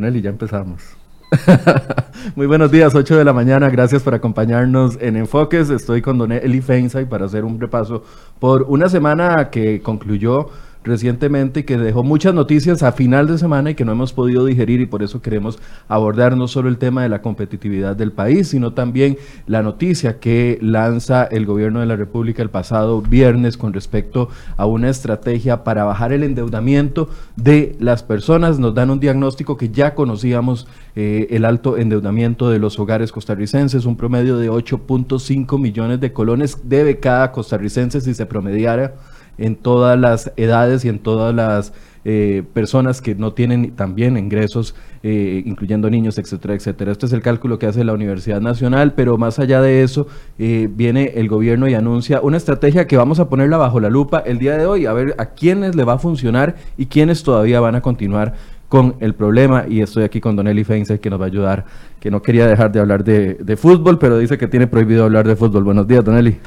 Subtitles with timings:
[0.00, 0.82] Don Eli, ya empezamos.
[2.34, 3.68] Muy buenos días, 8 de la mañana.
[3.68, 5.68] Gracias por acompañarnos en Enfoques.
[5.68, 8.02] Estoy con Don Eli Feinsay para hacer un repaso
[8.38, 10.48] por una semana que concluyó
[10.82, 14.80] recientemente que dejó muchas noticias a final de semana y que no hemos podido digerir
[14.80, 15.58] y por eso queremos
[15.88, 20.58] abordar no solo el tema de la competitividad del país, sino también la noticia que
[20.62, 25.84] lanza el gobierno de la República el pasado viernes con respecto a una estrategia para
[25.84, 28.58] bajar el endeudamiento de las personas.
[28.58, 33.84] Nos dan un diagnóstico que ya conocíamos, eh, el alto endeudamiento de los hogares costarricenses,
[33.84, 38.94] un promedio de 8.5 millones de colones debe cada costarricense si se promediara
[39.40, 41.72] en todas las edades y en todas las
[42.04, 46.92] eh, personas que no tienen también ingresos, eh, incluyendo niños, etcétera, etcétera.
[46.92, 50.06] Este es el cálculo que hace la Universidad Nacional, pero más allá de eso,
[50.38, 54.20] eh, viene el gobierno y anuncia una estrategia que vamos a ponerla bajo la lupa
[54.20, 57.60] el día de hoy, a ver a quiénes le va a funcionar y quiénes todavía
[57.60, 58.34] van a continuar
[58.70, 61.64] con el problema y estoy aquí con Don Eli Feinze que nos va a ayudar,
[61.98, 65.34] que no quería dejar de hablar de, fútbol, pero dice que tiene prohibido hablar de
[65.34, 65.64] fútbol.
[65.64, 66.38] Buenos días, Don Eli.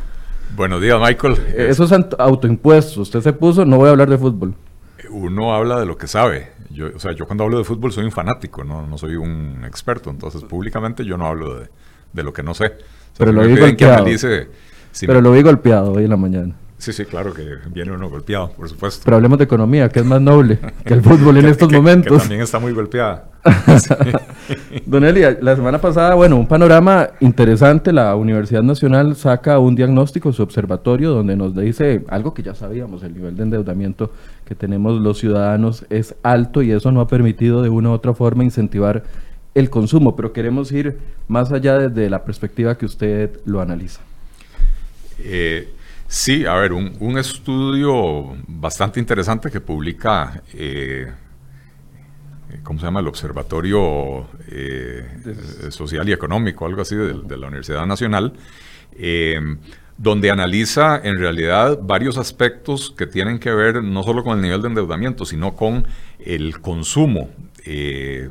[0.56, 1.34] Buenos días, Michael.
[1.48, 3.02] Eh, eso es autoimpuesto.
[3.02, 4.54] Usted se puso, no voy a hablar de fútbol.
[5.10, 6.50] Uno habla de lo que sabe.
[6.70, 9.64] Yo, o sea, yo cuando hablo de fútbol soy un fanático, no, no soy un
[9.66, 10.10] experto.
[10.10, 11.70] Entonces, públicamente yo no hablo de,
[12.14, 12.74] de lo que no sé.
[13.18, 14.06] pero lo vi golpeado.
[15.08, 16.56] pero lo vi golpeado hoy en la mañana.
[16.84, 19.04] Sí, sí, claro que viene uno golpeado, por supuesto.
[19.06, 22.12] Pero hablemos de economía, que es más noble que el fútbol en estos momentos.
[22.12, 23.30] Que también está muy golpeada.
[24.86, 27.94] Don Elia, la semana pasada, bueno, un panorama interesante.
[27.94, 33.02] La Universidad Nacional saca un diagnóstico, su observatorio, donde nos dice algo que ya sabíamos:
[33.04, 34.12] el nivel de endeudamiento
[34.44, 38.14] que tenemos los ciudadanos es alto y eso no ha permitido de una u otra
[38.14, 39.04] forma incentivar
[39.56, 40.18] el consumo.
[40.18, 40.98] Pero queremos ir
[41.30, 44.02] más allá desde la perspectiva que usted lo analiza.
[45.20, 45.76] Eh
[46.14, 51.12] Sí, a ver, un, estudio bastante interesante que publica, eh,
[52.62, 53.00] ¿cómo se llama?
[53.00, 55.08] El Observatorio eh,
[55.72, 58.34] Social y Económico, algo así, de, la Universidad Nacional,
[58.96, 59.40] eh,
[59.98, 64.62] donde analiza en realidad varios aspectos que tienen que ver no solo con el nivel
[64.62, 65.88] de endeudamiento, sino con
[66.20, 67.32] el consumo
[67.66, 68.30] eh,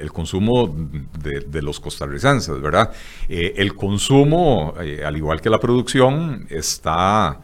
[0.00, 0.74] el consumo
[1.20, 2.92] de, los costarricenses, ¿verdad?
[3.28, 7.40] Eh, el consumo, eh, al igual que la producción, está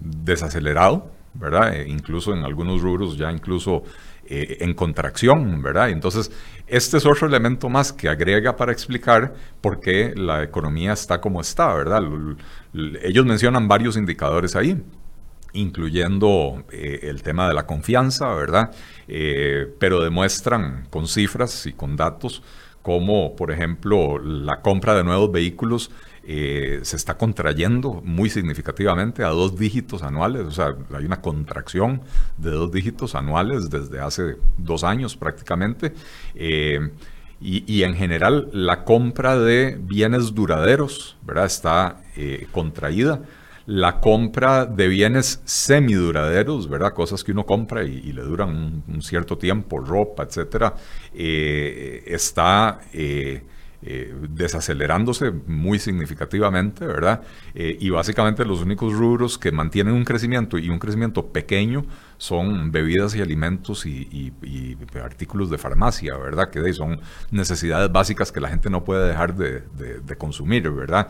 [0.00, 1.74] desacelerado, ¿verdad?
[1.86, 3.82] incluso en algunos rubros ya incluso
[4.26, 5.90] en contracción, ¿verdad?
[5.90, 6.32] Entonces,
[6.66, 11.42] este es otro elemento más que agrega para explicar por qué la economía está como
[11.42, 12.02] está, ¿verdad?
[13.02, 14.82] ellos mencionan varios indicadores ahí
[15.54, 18.72] incluyendo eh, el tema de la confianza, ¿verdad?
[19.08, 22.42] Eh, pero demuestran con cifras y con datos
[22.82, 25.90] cómo, por ejemplo, la compra de nuevos vehículos
[26.24, 32.02] eh, se está contrayendo muy significativamente a dos dígitos anuales, o sea, hay una contracción
[32.36, 35.94] de dos dígitos anuales desde hace dos años prácticamente.
[37.40, 41.44] Y, y, en general la compra de bienes duraderos ¿verdad?
[41.44, 42.00] está
[42.52, 43.20] contraída
[43.66, 46.92] la compra de bienes semiduraderos, ¿verdad?
[46.92, 50.74] Cosas que uno compra y, le duran un, cierto tiempo, ropa, etcétera,
[51.14, 53.42] eh, está eh,
[53.82, 57.22] eh, desacelerándose muy significativamente, ¿verdad?
[57.54, 61.84] y básicamente los únicos rubros que mantienen un crecimiento y un crecimiento pequeño
[62.16, 64.32] son bebidas y alimentos y,
[65.02, 66.50] artículos de farmacia, ¿verdad?
[66.50, 67.00] Que son
[67.30, 71.08] necesidades básicas que la gente no puede dejar de, de consumir, ¿verdad?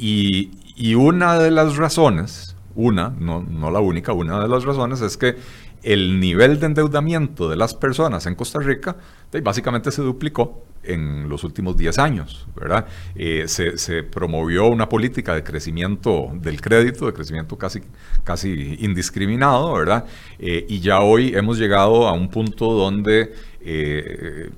[0.00, 5.16] Y, una de las razones, una, no, no la única, una de las razones es
[5.16, 5.36] que
[5.82, 8.96] el nivel de endeudamiento de las personas en Costa Rica
[9.42, 12.86] básicamente se duplicó en los últimos 10 años, ¿verdad?
[13.14, 17.82] Eh, se, promovió una política de crecimiento del crédito, de crecimiento casi,
[18.24, 20.04] casi indiscriminado, ¿verdad?
[20.38, 24.50] Eh, y ya hoy hemos llegado a un punto donde eh,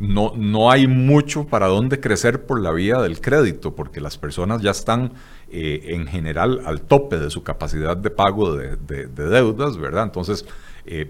[0.00, 4.60] no, no hay mucho para dónde crecer por la vía del crédito, porque las personas
[4.60, 5.12] ya están
[5.52, 10.04] en general al tope de su capacidad de pago de, de deudas, ¿verdad?
[10.04, 10.46] Entonces,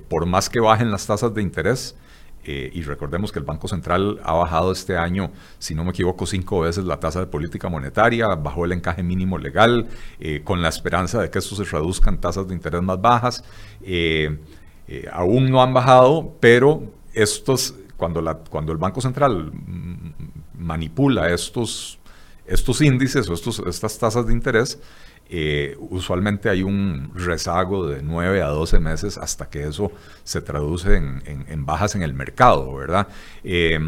[0.08, 1.94] por más que bajen las tasas de interés,
[2.42, 6.24] eh, y recordemos que el Banco Central ha bajado este año, si no me equivoco,
[6.24, 9.88] cinco veces la tasa de política monetaria, bajó el encaje mínimo legal,
[10.18, 13.44] eh, con la esperanza de que esto se reduzca en tasas de interés más bajas.
[13.82, 14.38] Eh,
[15.12, 16.82] aún no han bajado, pero
[17.12, 19.52] estos, cuando, la, cuando el Banco Central
[20.54, 21.99] manipula estos,
[22.50, 24.78] estos índices o estos, estas tasas de interés,
[25.28, 29.92] eh, usualmente hay un rezago de 9 a 12 meses hasta que eso
[30.24, 33.06] se traduce en, bajas en el mercado, ¿verdad?
[33.44, 33.78] Eh,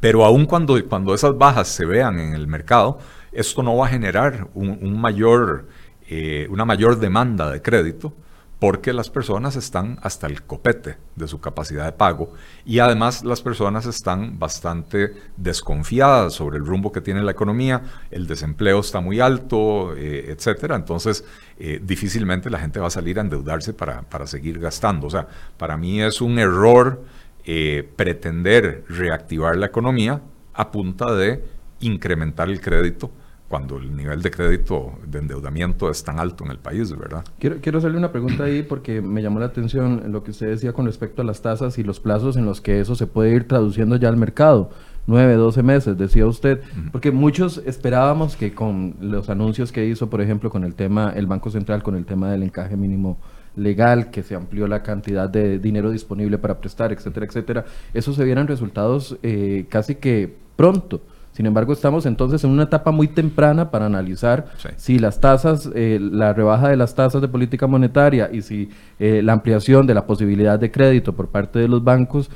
[0.00, 2.98] pero aún cuando, cuando esas bajas se vean en el mercado,
[3.32, 5.68] esto no va a generar un, mayor,
[6.08, 8.14] eh, una mayor demanda de crédito,
[8.58, 12.32] porque las personas están hasta el copete de su capacidad de pago
[12.64, 18.26] y además las personas están bastante desconfiadas sobre el rumbo que tiene la economía, el
[18.26, 20.76] desempleo está muy alto, eh, etcétera.
[20.76, 21.24] Entonces,
[21.58, 25.08] eh, difícilmente la gente va a salir a endeudarse para, para, seguir gastando.
[25.08, 25.26] O sea,
[25.58, 27.02] para mí es un error
[27.44, 30.22] eh, pretender reactivar la economía
[30.54, 31.44] a punta de
[31.80, 33.10] incrementar el crédito
[33.48, 37.24] cuando el nivel de crédito de endeudamiento es tan alto en el país, ¿verdad?
[37.38, 40.72] Quiero, quiero hacerle una pregunta ahí porque me llamó la atención lo que usted decía
[40.72, 43.46] con respecto a las tasas y los plazos en los que eso se puede ir
[43.46, 44.70] traduciendo ya al mercado.
[45.06, 50.22] 9, 12 meses, decía usted, porque muchos esperábamos que con los anuncios que hizo, por
[50.22, 53.18] ejemplo, con el tema, el Banco Central, con el tema del encaje mínimo
[53.54, 58.24] legal, que se amplió la cantidad de dinero disponible para prestar, etcétera, etcétera, eso se
[58.24, 61.02] vieran resultados eh, casi que pronto.
[61.34, 64.46] Sin embargo, estamos entonces en una etapa muy temprana para analizar
[64.76, 68.70] si las tasas, eh, la rebaja de las tasas de política monetaria y si
[69.00, 72.30] eh, la ampliación de la posibilidad de crédito por parte de los bancos,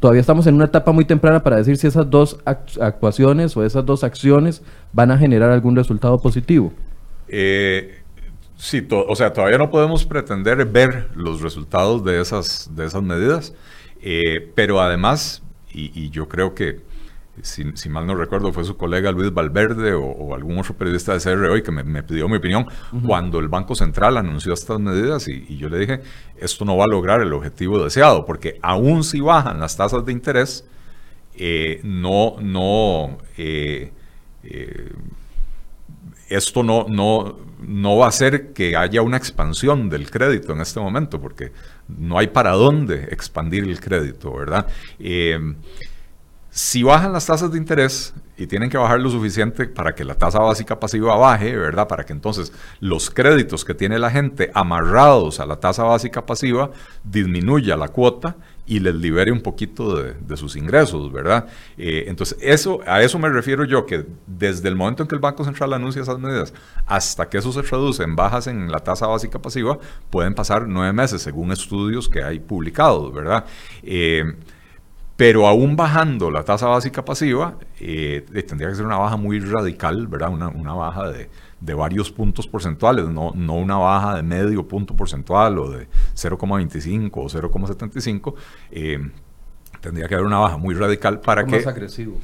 [0.00, 3.86] todavía estamos en una etapa muy temprana para decir si esas dos actuaciones o esas
[3.86, 4.60] dos acciones
[4.92, 6.74] van a generar algún resultado positivo.
[7.28, 8.02] Eh,
[8.56, 13.54] sí, o sea, todavía no podemos pretender ver los resultados de esas, de esas medidas,
[14.54, 16.91] pero además, y yo creo que
[17.40, 21.46] si, mal no recuerdo, fue su colega Luis Valverde o, algún otro periodista de CR
[21.46, 22.66] hoy que me, pidió mi opinión
[23.06, 26.02] cuando el Banco Central anunció estas medidas y, yo le dije,
[26.36, 30.12] esto no va a lograr el objetivo deseado, porque aún si bajan las tasas de
[30.12, 30.66] interés,
[31.34, 33.92] eh, no, no, eh,
[34.44, 34.92] eh,
[36.28, 40.80] esto no, no, no va a hacer que haya una expansión del crédito en este
[40.80, 41.52] momento, porque
[41.88, 44.66] no hay para dónde expandir el crédito, ¿verdad?
[46.54, 50.16] Si bajan las tasas de interés y tienen que bajar lo suficiente para que la
[50.16, 51.88] tasa básica pasiva baje, ¿verdad?
[51.88, 56.70] Para que entonces los créditos que tiene la gente amarrados a la tasa básica pasiva
[57.04, 61.46] disminuya la cuota y les libere un poquito de, sus ingresos, ¿verdad?
[61.78, 65.22] Eh, entonces, eso, a eso me refiero yo, que desde el momento en que el
[65.22, 66.52] Banco Central anuncia esas medidas
[66.84, 69.78] hasta que eso se traduce en bajas en la tasa básica pasiva,
[70.10, 73.46] pueden pasar nueve meses, según estudios que hay publicados, ¿verdad?
[73.82, 74.34] Eh,
[75.16, 80.06] pero aún bajando la tasa básica pasiva, eh, tendría que ser una baja muy radical,
[80.06, 80.30] ¿verdad?
[80.30, 81.28] Una, una baja de,
[81.60, 87.10] de, varios puntos porcentuales, no, no una baja de medio punto porcentual o de 0,25
[87.14, 88.34] o 0,75.
[88.70, 88.98] Eh,
[89.80, 91.56] tendría que haber una baja muy radical para que...
[91.56, 92.18] Más agresivo.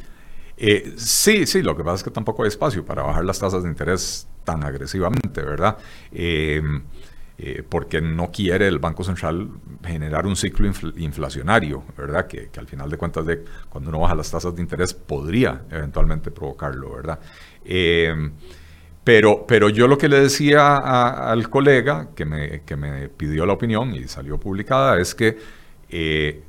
[0.57, 3.63] Eh, sí, sí, lo que pasa es que tampoco hay espacio para bajar las tasas
[3.63, 5.77] de interés tan agresivamente, ¿verdad?
[6.11, 6.63] Eh,
[7.41, 9.49] eh, porque no quiere el Banco Central
[9.85, 12.27] generar un ciclo inflacionario, ¿verdad?
[12.27, 13.25] Que, al final de cuentas,
[13.69, 17.21] cuando uno baja las tasas de interés, podría eventualmente provocarlo, ¿verdad?
[17.65, 18.13] Eh,
[19.05, 23.53] pero, pero yo lo que le decía al colega que me, que me, pidió la
[23.53, 25.39] opinión y salió publicada es que
[25.91, 26.43] eh,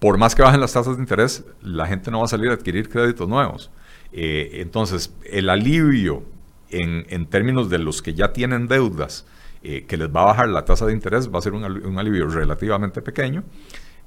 [0.00, 2.52] por más que bajen las tasas de interés, la gente no va a salir a
[2.52, 3.70] adquirir créditos nuevos.
[4.12, 6.24] entonces, el alivio
[6.68, 9.24] en, en términos de los que ya tienen deudas,
[9.66, 11.64] eh, que les va a bajar la tasa de interés, va a ser un,
[11.98, 13.44] alivio relativamente pequeño,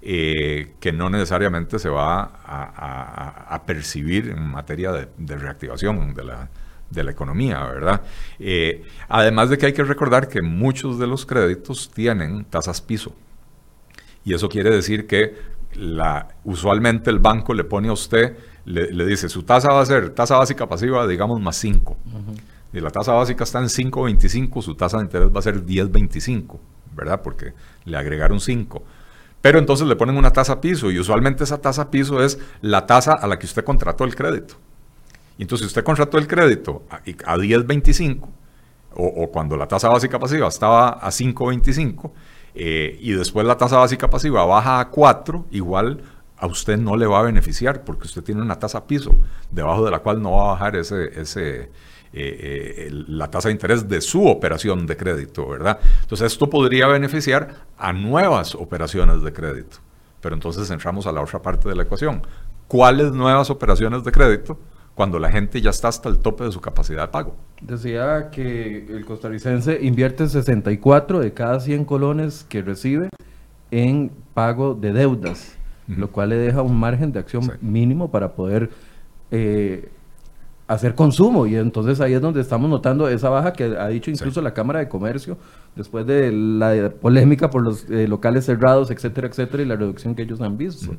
[0.03, 6.49] eh, que no necesariamente se va a, percibir en materia de, reactivación de la,
[6.91, 8.03] de la, economía, ¿verdad?
[8.37, 13.15] Eh, además de que hay que recordar que muchos de los créditos tienen tasas piso.
[14.23, 15.37] Y eso quiere decir que
[15.73, 20.11] la, usualmente el banco le pone a usted, le, dice, su tasa va a ser
[20.11, 21.97] tasa básica pasiva, digamos, más 5
[22.77, 26.57] y la tasa básica está en 5.25, su tasa de interés va a ser 10.25,
[26.95, 27.21] ¿verdad?
[27.21, 27.53] Porque
[27.85, 28.83] le agregaron 5.
[29.41, 33.13] Pero entonces le ponen una tasa piso y usualmente esa tasa piso es la tasa
[33.13, 34.55] a la que usted contrató el crédito.
[35.37, 38.27] Y entonces si usted contrató el crédito a, 10.25
[38.95, 42.11] o, cuando la tasa básica pasiva estaba a 5.25
[42.55, 46.01] eh, y después la tasa básica pasiva baja a 4, igual
[46.37, 49.15] a usted no le va a beneficiar porque usted tiene una tasa piso
[49.51, 51.69] debajo de la cual no va a bajar ese,
[52.19, 55.79] eh, eh, la tasa de interés de su operación de crédito, ¿verdad?
[56.01, 59.77] Entonces esto podría beneficiar a nuevas operaciones de crédito.
[60.19, 62.23] Pero entonces entramos a la otra parte de la ecuación.
[62.67, 64.57] ¿Cuáles nuevas operaciones de crédito
[64.95, 67.35] cuando la gente ya está hasta el tope de su capacidad de pago?
[67.61, 73.09] Decía que el costarricense invierte 64 de cada 100 colones que recibe
[73.69, 75.55] en pago de deudas,
[75.87, 78.71] lo cual le deja un margen de acción mínimo para poder
[79.29, 79.89] eh,
[80.67, 84.41] hacer consumo y entonces ahí es donde estamos notando esa baja que ha dicho incluso
[84.41, 85.37] la Cámara de Comercio
[85.75, 90.23] después de la polémica por los eh, locales cerrados, etcétera, etcétera, y la reducción que
[90.23, 90.93] ellos han visto.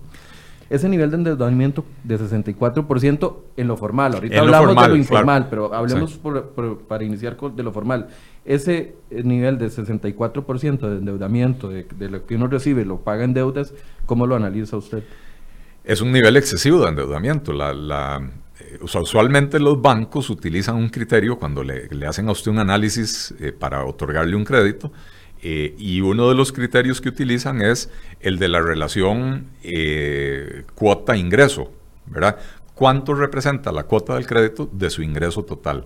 [0.71, 4.15] ese nivel de endeudamiento de 64% en lo formal.
[4.15, 6.19] Ahorita hablamos de lo informal, pero hablemos
[6.89, 8.09] para iniciar con, de lo formal.
[8.45, 13.35] Ese eh, nivel de 64% de endeudamiento de, lo que uno recibe, lo paga en
[13.35, 13.75] deudas,
[14.07, 15.03] ¿cómo lo analiza usted?
[15.85, 17.53] Es un nivel excesivo de endeudamiento.
[17.53, 18.31] La,
[18.69, 23.53] eh, usualmente los bancos utilizan un criterio cuando le, hacen a usted un análisis eh,
[23.53, 24.93] para otorgarle un crédito
[25.43, 29.47] eh, y uno de los criterios que utilizan es el de la relación
[30.75, 31.71] cuota-ingreso,
[32.07, 32.39] ¿verdad?
[32.75, 35.85] ¿Cuánto representa la cuota del crédito de su ingreso total?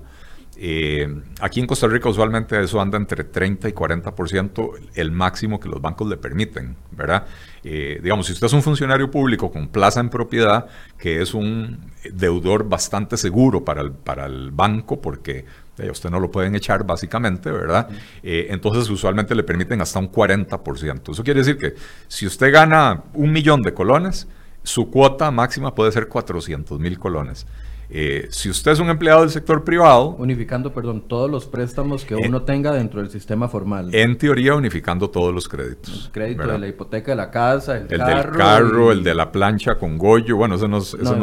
[0.56, 5.68] Eh, aquí en Costa Rica usualmente eso anda entre 30 y 40% el máximo que
[5.68, 7.26] los bancos le permiten, ¿verdad?
[7.62, 10.66] digamos, si usted es un funcionario público con plaza en propiedad,
[10.98, 15.44] que es un deudor bastante seguro para el, para el banco porque
[15.90, 17.88] usted no lo pueden echar básicamente, ¿verdad?
[18.22, 21.12] Eh, entonces usualmente le permiten hasta un 40%.
[21.12, 21.74] Eso quiere decir que
[22.08, 24.28] si usted gana un millón de colones,
[24.62, 27.46] su cuota máxima puede ser 400 mil colones.
[27.94, 30.16] Eh, si usted es un empleado del sector privado...
[30.18, 33.94] Unificando, perdón, todos los préstamos que uno tenga dentro del sistema formal.
[33.94, 36.06] En teoría, unificando todos los créditos.
[36.06, 38.14] El crédito de la hipoteca de la casa, el, el carro.
[38.14, 40.80] del carro, el de la plancha con Goyo, bueno, eso no,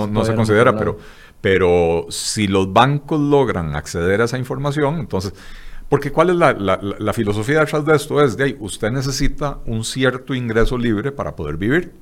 [0.07, 0.97] no se considera, pero
[1.41, 5.33] pero si los bancos logran acceder a esa información, entonces,
[5.87, 8.21] porque ¿cuál es la, filosofía detrás de esto?
[8.21, 11.93] Es de ahí, usted necesita un cierto ingreso libre para poder vivir.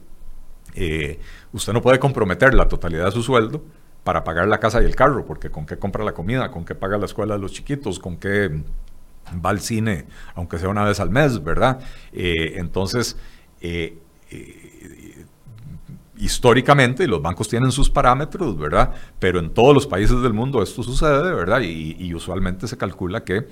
[0.73, 1.19] Eh,
[1.53, 3.63] usted no puede comprometer la totalidad de su sueldo
[4.07, 6.75] para pagar la casa y el carro, porque con qué compra la comida, con qué
[6.75, 8.63] paga la escuela de los chiquitos, con qué
[9.45, 11.81] va al cine, aunque sea una vez al mes, ¿verdad?
[12.13, 13.17] Eh, entonces,
[13.59, 13.97] eh,
[16.15, 18.93] históricamente, los bancos tienen sus parámetros, ¿verdad?
[19.19, 21.59] Pero en todos los países del mundo esto sucede, ¿verdad?
[21.59, 23.45] Y, usualmente se calcula que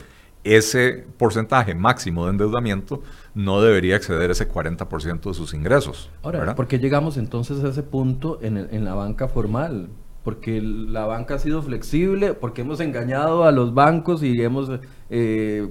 [0.45, 6.09] ese porcentaje máximo de endeudamiento no debería exceder ese 40% de sus ingresos.
[6.23, 9.89] Ahora, ¿por qué llegamos entonces a ese punto en, en la banca formal?
[10.25, 14.69] Porque la banca ha sido flexible, porque hemos engañado a los bancos y hemos
[15.09, 15.69] eh,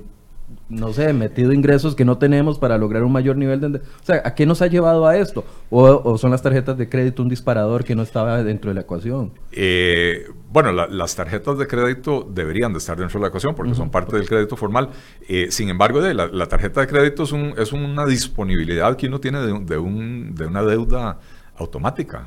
[0.68, 3.78] no sé, metido ingresos que no tenemos para lograr un mayor nivel de...
[3.78, 5.44] O sea, ¿a qué nos ha llevado a esto?
[5.70, 9.32] ¿O, son las tarjetas de crédito un disparador que no estaba dentro de la ecuación?
[9.52, 13.90] Eh, bueno, las tarjetas de crédito deberían de estar dentro de la ecuación porque son
[13.90, 14.90] parte del crédito formal.
[15.28, 19.20] Eh, sin embargo, de la, tarjeta de crédito es, un, es, una disponibilidad que uno
[19.20, 21.18] tiene de, de, un, de una deuda
[21.56, 22.26] automática.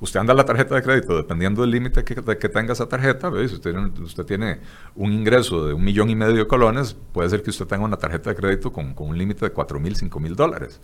[0.00, 3.30] usted anda la tarjeta de crédito dependiendo del límite que, que, tenga esa tarjeta.
[3.30, 4.60] Si usted, usted, tiene
[4.94, 7.96] un ingreso de un millón y medio de colones, puede ser que usted tenga una
[7.96, 10.80] tarjeta de crédito con, con un límite de cuatro mil, cinco mil dólares.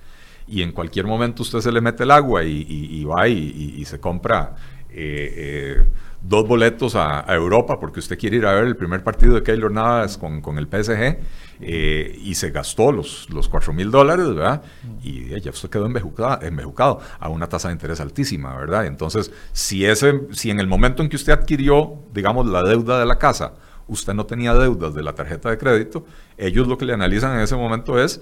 [0.47, 4.57] Y en cualquier momento usted se le mete el agua y, va y, se compra
[4.93, 5.85] eh, eh,
[6.23, 9.71] dos boletos a, Europa porque usted quiere ir a ver el primer partido de Keylor
[9.71, 11.19] Navas con, con el PSG
[11.61, 14.63] eh, y se gastó los, los 4 mil dólares, ¿verdad?
[15.03, 18.87] Y ya usted quedó embejucado, a una tasa de interés altísima, ¿verdad?
[18.87, 23.07] Entonces, si, ese, si en el momento en que usted adquirió, digamos, la deuda de
[23.07, 23.55] la casa,
[23.87, 26.05] usted no tenía deudas de la tarjeta de crédito,
[26.37, 28.21] ellos lo que le analizan en ese momento es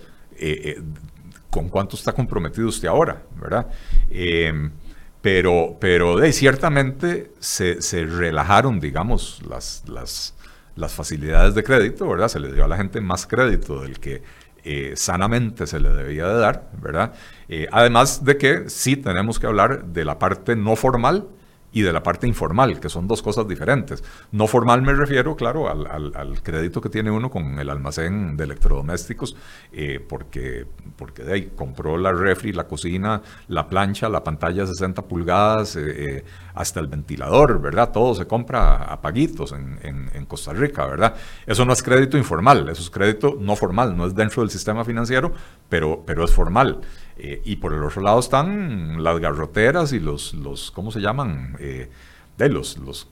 [1.50, 3.66] con cuánto está comprometido usted ahora, ¿verdad?
[5.20, 10.34] Pero, pero de, ciertamente se, relajaron, digamos, las, las,
[10.92, 12.28] facilidades de crédito, ¿verdad?
[12.28, 14.22] Se le dio a la gente más crédito del que
[14.64, 17.14] eh, sanamente se le debía de dar, ¿verdad?
[17.48, 21.26] Eh, además de que sí tenemos que hablar de la parte no formal
[21.72, 24.02] y de la parte informal, que son dos cosas diferentes.
[24.32, 29.36] No formal me refiero, claro, al, crédito que tiene uno con el almacén de electrodomésticos,
[29.72, 34.68] eh, porque, porque de ahí compró la refri, la cocina, la plancha, la pantalla de
[34.68, 35.82] 60 pulgadas, eh,
[36.18, 36.24] eh,
[36.58, 37.92] hasta el ventilador, ¿verdad?
[37.92, 39.78] Todo se compra a paguitos en,
[40.12, 41.14] en, Costa Rica, ¿verdad?
[41.46, 44.84] Eso no es crédito informal, eso es crédito no formal, no es dentro del sistema
[44.84, 45.32] financiero,
[45.68, 46.80] pero, pero es formal.
[47.16, 51.56] Eh, y por el otro lado están las garroteras y los, los ¿cómo se llaman?
[51.60, 51.88] Eh,
[52.36, 53.08] de los, los,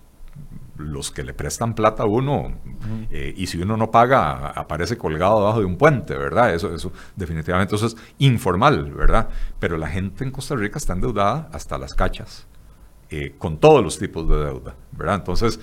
[0.77, 2.53] los que le prestan plata a uno
[3.13, 6.53] eh, y si uno no paga aparece colgado debajo de un puente, ¿verdad?
[6.53, 9.29] Eso, eso definitivamente eso es informal, ¿verdad?
[9.61, 12.49] Pero la gente en Costa Rica está endeudada hasta las cachas,
[13.39, 15.17] con todos los tipos de deuda, ¿verdad?
[15.17, 15.61] Entonces,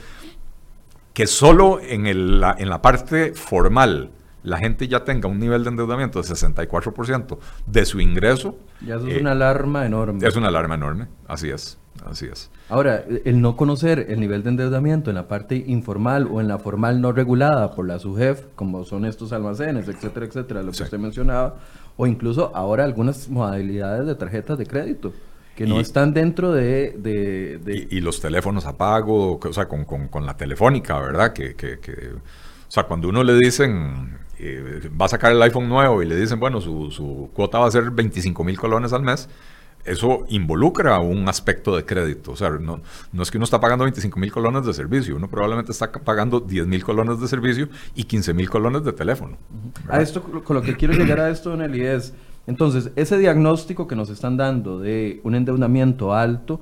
[1.14, 4.10] que solo en, el, la, en la parte formal
[4.44, 8.58] la gente ya tenga un nivel de endeudamiento de 64% de su ingreso.
[8.86, 10.28] Ya es una alarma enorme.
[10.28, 12.52] Es una alarma enorme, así es, así es.
[12.70, 16.60] Ahora, el no conocer el nivel de endeudamiento en la parte informal o en la
[16.60, 21.00] formal no regulada por la SUGEF, como son estos almacenes, etcétera, etcétera, lo que usted
[21.00, 21.56] mencionaba,
[21.96, 25.14] o incluso ahora algunas modalidades de tarjetas de crédito
[25.56, 27.88] que no están dentro de...
[27.90, 31.34] Y, los teléfonos a pago, o sea, con, la telefónica, ¿verdad?
[31.34, 34.18] Que, que, que, o sea, cuando uno le dicen,
[35.00, 37.92] va a sacar el iPhone nuevo y le dicen, bueno, su, cuota va a ser
[37.92, 39.30] 25 mil colones al mes,
[39.86, 42.32] eso involucra un aspecto de crédito.
[42.32, 42.82] O sea, no,
[43.12, 46.40] no es que uno está pagando 25 mil colones de servicio, uno probablemente está pagando
[46.40, 49.38] 10 mil colones de servicio y 15 mil colones de teléfono.
[49.90, 52.14] A esto, con lo que quiero llegar a esto, Nelly, es,
[52.46, 56.60] entonces, ese diagnóstico que nos están dando de un endeudamiento alto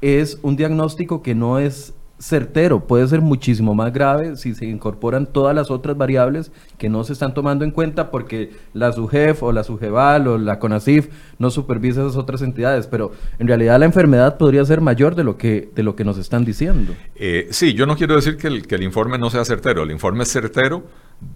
[0.00, 5.26] es un diagnóstico que no es certero, puede ser muchísimo más grave si se incorporan
[5.26, 9.50] todas las otras variables que no se están tomando en cuenta porque la SUGEF o
[9.50, 11.08] la SUGEVAL o la CONACIF
[11.40, 13.10] no supervisa esas otras entidades, pero
[13.40, 16.44] en realidad la enfermedad podría ser mayor de lo que, de lo que nos están
[16.44, 16.94] diciendo.
[17.16, 19.90] Eh, sí, yo no quiero decir que el, que el informe no sea certero, el
[19.90, 20.84] informe es certero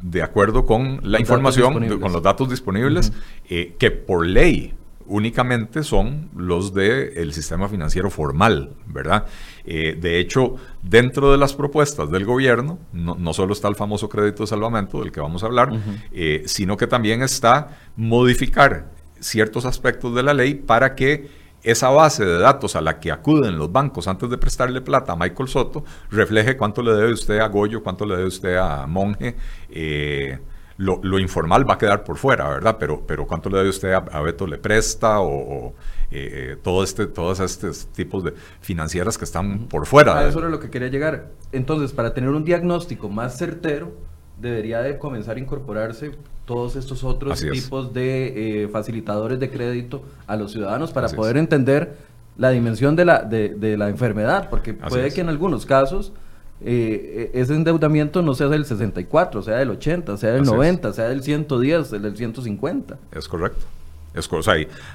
[0.02, 3.12] de acuerdo con la información, con los datos disponibles,
[3.49, 4.75] eh, que por ley
[5.09, 9.26] únicamente son los del sistema financiero formal, ¿verdad?
[9.64, 14.43] Eh, de hecho, dentro de las propuestas del gobierno, no, solo está el famoso crédito
[14.43, 15.71] de salvamento del que vamos a hablar,
[16.12, 18.90] eh, sino que también está modificar
[19.21, 21.28] ciertos aspectos de la ley para que
[21.66, 25.16] esa base de datos a la que acuden los bancos antes de prestarle plata a
[25.16, 29.35] Michael Soto refleje cuánto le debe usted a Goyo, cuánto le debe usted a Monje.
[29.68, 30.38] Eh,
[30.78, 32.76] lo, informal va a quedar por fuera, ¿verdad?
[32.78, 35.75] Pero, pero ¿cuánto le debe usted a, Beto le presta o,
[36.12, 40.28] eh, todo este, todos estos tipos de financieras que están por fuera?
[40.28, 41.30] eso era lo que quería llegar.
[41.50, 43.92] Entonces, para tener un diagnóstico más certero,
[44.38, 46.12] debería de comenzar a incorporarse
[46.47, 51.99] todos estos otros tipos de eh, facilitadores de crédito a los ciudadanos para poder entender
[52.38, 56.12] la dimensión de la, de, la enfermedad, porque puede que en algunos casos
[56.61, 61.23] eh, ese endeudamiento no sea del 64, sea del 80, sea del 90, sea del
[61.23, 62.99] 110, del 150.
[63.13, 63.67] Es correcto.
[64.15, 64.41] Es, o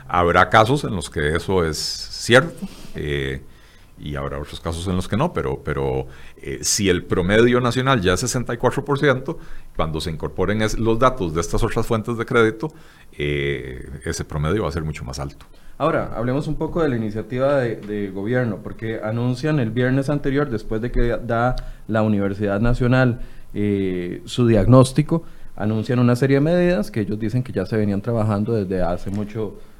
[0.07, 3.41] habrá casos en los que eso es cierto eh,
[4.01, 6.07] y habrá otros casos en los que no, pero, pero
[6.41, 9.37] eh, si el promedio nacional ya es 64%,
[9.75, 12.73] cuando se incorporen los datos de estas otras fuentes de crédito,
[13.11, 15.45] ese promedio va a ser mucho más alto.
[15.81, 20.79] Ahora, hablemos un poco de la iniciativa de, gobierno, porque anuncian el viernes anterior, después
[20.79, 21.55] de que da
[21.87, 23.21] la Universidad Nacional
[23.55, 25.23] eh, su diagnóstico,
[25.55, 29.09] anuncian una serie de medidas que ellos dicen que ya se venían trabajando desde hace
[29.09, 29.70] mucho tiempo.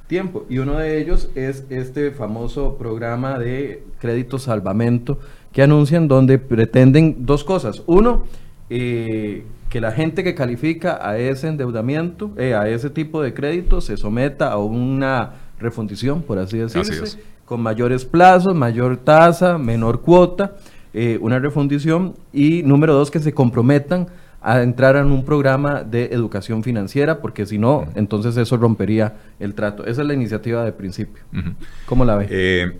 [0.49, 5.19] Y uno de ellos es este famoso programa de crédito salvamento
[5.53, 7.81] que anuncian donde pretenden dos cosas.
[7.85, 8.25] Uno,
[8.69, 13.79] eh, que la gente que califica a ese endeudamiento, eh, a ese tipo de crédito,
[13.79, 20.57] se someta a una refundición, por así decirse, con mayores plazos, mayor tasa, menor cuota,
[20.93, 22.15] eh, una refundición.
[22.33, 24.07] Y número dos, que se comprometan
[24.41, 29.53] a entrar en un programa de educación financiera, porque si no, entonces eso rompería el
[29.53, 29.85] trato.
[29.85, 31.23] Esa es la iniciativa de principio.
[31.85, 32.27] ¿Cómo la ve?
[32.29, 32.79] Eh,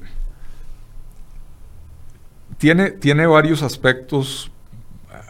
[2.58, 4.52] tiene, tiene varios aspectos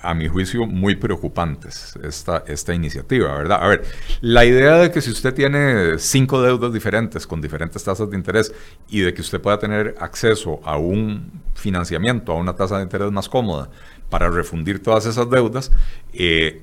[0.03, 3.59] a mi juicio, muy preocupantes esta, esta iniciativa, ¿verdad?
[3.61, 3.83] A ver,
[4.21, 8.53] la idea de que si usted tiene cinco deudas diferentes con diferentes tasas de interés
[8.89, 13.11] y de que usted pueda tener acceso a un financiamiento, a una tasa de interés
[13.11, 13.69] más cómoda
[14.11, 15.71] para refundir todas esas deudas,
[16.13, 16.61] eh,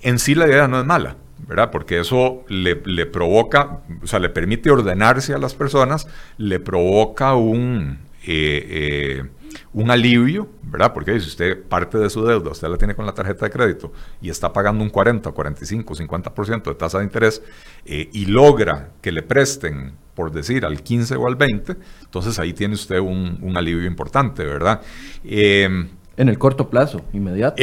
[0.00, 1.16] en sí la idea no es mala.
[1.46, 1.70] ¿verdad?
[1.70, 2.76] Porque eso le,
[3.06, 6.06] provoca, o sea, le permite ordenarse a las personas,
[6.38, 9.24] le provoca un, eh, eh,
[9.72, 10.92] un alivio, ¿verdad?
[10.92, 13.92] Porque si usted parte de su deuda, usted la tiene con la tarjeta de crédito
[14.20, 17.42] y está pagando un 40, 45, 50% de tasa de interés
[17.84, 22.52] eh, y logra que le presten, por decir, al 15 o al 20, entonces ahí
[22.52, 24.80] tiene usted un, alivio importante, ¿verdad?
[26.16, 27.62] En el corto plazo, inmediato.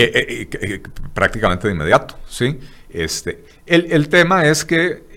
[1.14, 2.60] prácticamente de inmediato, ¿sí?
[2.90, 5.12] Este, el, el tema es que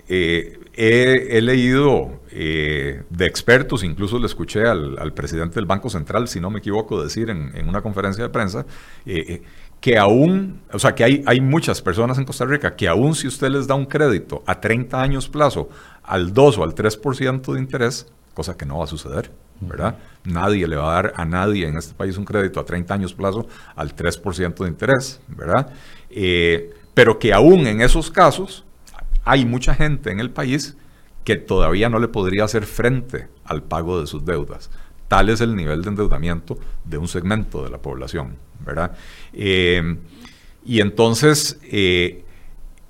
[0.77, 6.51] he, leído eh, de expertos, incluso le escuché al, presidente del Banco Central, si no
[6.51, 8.66] me equivoco, decir en, una conferencia de prensa,
[9.07, 9.42] eh, eh,
[9.81, 13.27] que aún, o sea, que hay, hay muchas personas en Costa Rica que aún si
[13.29, 15.68] usted les da un crédito a 30 años plazo
[16.03, 19.96] al 2 o al 3% de interés, cosa que no va a suceder, ¿verdad?
[20.24, 23.14] Nadie le va a dar a nadie en este país un crédito a 30 años
[23.14, 25.72] plazo al 3% de interés, ¿verdad?
[26.94, 28.64] pero que aún en esos casos
[29.24, 30.76] hay mucha gente en el país
[31.24, 34.70] que todavía no le podría hacer frente al pago de sus deudas.
[35.08, 38.96] Tal es el nivel de endeudamiento de un segmento de la población, ¿verdad?
[39.32, 39.96] Eh,
[40.64, 42.24] y entonces, eh,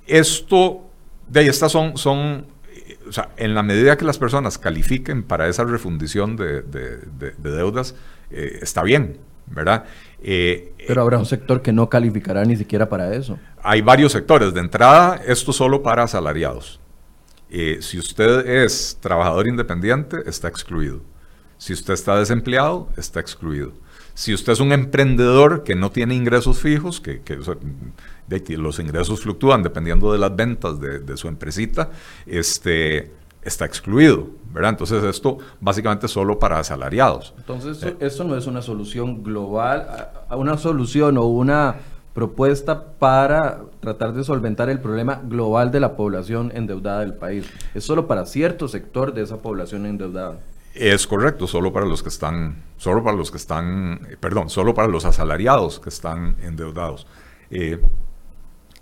[0.07, 0.83] esto,
[1.29, 2.54] de ahí estas son, son eh,
[3.09, 6.63] o sea, en la medida que las personas califiquen para esa refundición de,
[7.39, 7.95] deudas,
[8.31, 9.85] está bien, ¿verdad?
[10.87, 13.39] Pero habrá un sector que no calificará ni siquiera para eso.
[13.63, 14.55] Hay varios sectores.
[14.55, 16.81] De entrada, esto solo para asalariados.
[17.57, 21.03] Eh, si usted es trabajador independiente, está excluido.
[21.57, 23.73] Si usted está desempleado, está excluido.
[24.15, 27.21] Si usted es un emprendedor que no tiene ingresos fijos, que,
[28.57, 31.91] los ingresos fluctúan dependiendo de las ventas de, su empresita,
[32.25, 33.11] este,
[33.43, 34.71] está excluido, ¿verdad?
[34.71, 37.35] Entonces esto básicamente solo para asalariados.
[37.39, 41.77] Entonces eh, esto no es una solución global, una solución o una
[42.15, 47.47] propuesta para tratar de solventar el problema global de la población endeudada del país.
[47.75, 50.39] Es solo para cierto sector de esa población endeudada.
[50.75, 54.75] Es correcto, solo para los que están, solo para los que están, eh, perdón, solo
[54.75, 57.07] para los asalariados que están endeudados.
[57.51, 57.81] Eh,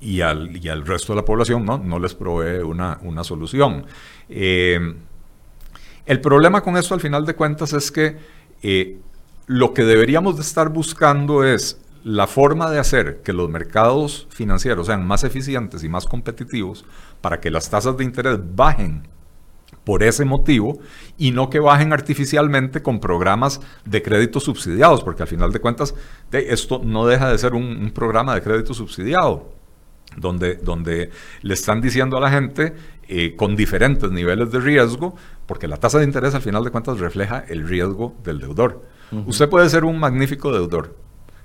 [0.00, 3.85] y, al, y al resto de la población no, no les provee una, una solución.
[4.31, 4.94] Eh,
[6.07, 8.16] el problema con esto al final de cuentas es que
[9.46, 14.87] lo que deberíamos de estar buscando es la forma de hacer que los mercados financieros
[14.87, 16.85] sean más eficientes y más competitivos
[17.20, 19.07] para que las tasas de interés bajen
[19.84, 20.78] por ese motivo
[21.18, 25.94] y no que bajen artificialmente con programas de crédito subsidiados, porque al final de cuentas
[26.30, 29.52] esto no deja de ser un, programa de crédito subsidiado,
[30.16, 31.10] donde, donde,
[31.42, 32.74] le están diciendo a la gente
[33.08, 35.16] eh, con diferentes niveles de riesgo,
[35.46, 38.82] porque la tasa de interés al final de cuentas refleja el riesgo del deudor.
[39.26, 40.96] Usted puede ser un magnífico deudor,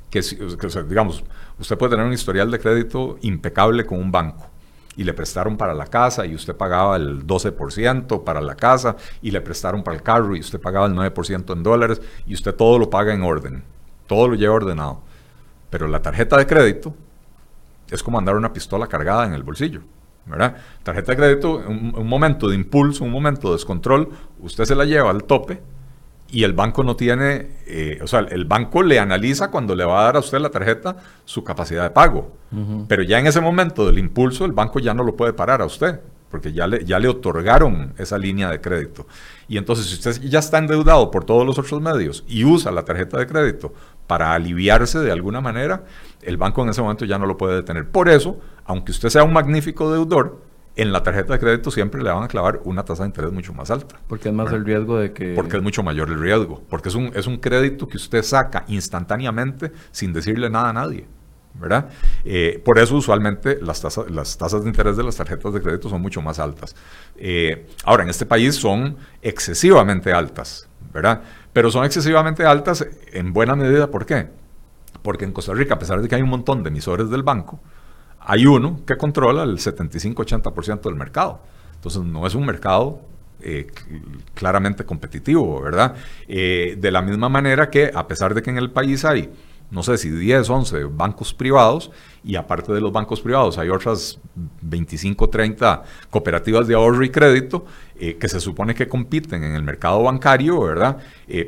[0.09, 0.21] que,
[0.87, 1.21] digamos,
[1.59, 4.49] usted puede tener un historial de crédito impecable con un banco
[4.97, 9.31] y le prestaron para la casa y usted pagaba el 12% para la casa y
[9.31, 12.79] le prestaron para el carro y usted pagaba el 9% en dólares y usted todo
[12.79, 13.63] lo paga en orden,
[14.07, 15.01] todo lo lleva ordenado.
[15.69, 16.95] Pero la tarjeta de crédito
[17.89, 19.81] es como andar una pistola cargada en el bolsillo.
[20.25, 20.57] ¿verdad?
[20.83, 24.83] Tarjeta de crédito, un, un momento de impulso, un momento de descontrol, usted se la
[24.83, 25.61] lleva al tope
[26.29, 30.01] y el banco no tiene, eh, o sea, el banco le analiza cuando le va
[30.01, 32.33] a dar a usted la tarjeta su capacidad de pago.
[32.87, 35.65] Pero ya en ese momento del impulso, el banco ya no lo puede parar a
[35.65, 39.05] usted, porque ya le, ya le otorgaron esa línea de crédito.
[39.47, 42.83] Y entonces, si usted ya está endeudado por todos los otros medios y usa la
[42.83, 43.73] tarjeta de crédito
[44.07, 45.83] para aliviarse de alguna manera,
[46.21, 47.89] el banco en ese momento ya no lo puede detener.
[47.89, 50.41] Por eso, aunque usted sea un magnífico deudor,
[50.77, 53.51] en la tarjeta de crédito siempre le van a clavar una tasa de interés mucho
[53.51, 53.99] más alta.
[54.07, 55.33] Porque es más el riesgo de que...
[55.33, 56.63] Porque es mucho mayor el riesgo.
[56.69, 61.07] Porque es un, es un crédito que usted saca instantáneamente sin decirle nada a nadie.
[61.59, 61.89] ¿verdad?
[62.23, 65.89] Eh, por eso usualmente las, tasas, las tasas de interés de las tarjetas de crédito
[65.89, 66.75] son mucho más altas.
[67.15, 71.21] Eh, ahora, en este país son excesivamente altas, ¿verdad?
[71.53, 74.27] Pero son excesivamente altas en buena medida, ¿por qué?
[75.01, 77.59] Porque en Costa Rica, a pesar de que hay un montón de emisores del banco,
[78.29, 81.39] hay uno que controla el 75-80% del mercado.
[81.75, 82.99] Entonces no es un mercado
[83.39, 83.67] eh,
[84.33, 85.95] claramente competitivo, ¿verdad?
[86.27, 89.31] Eh, de la misma manera que a pesar de que en el país hay,
[89.71, 91.89] no sé si 10, 11 bancos privados,
[92.21, 94.19] y aparte de los bancos privados hay otras
[94.61, 97.65] 25, 30 cooperativas de ahorro y crédito
[97.97, 100.97] eh, que se supone que compiten en el mercado bancario, ¿verdad?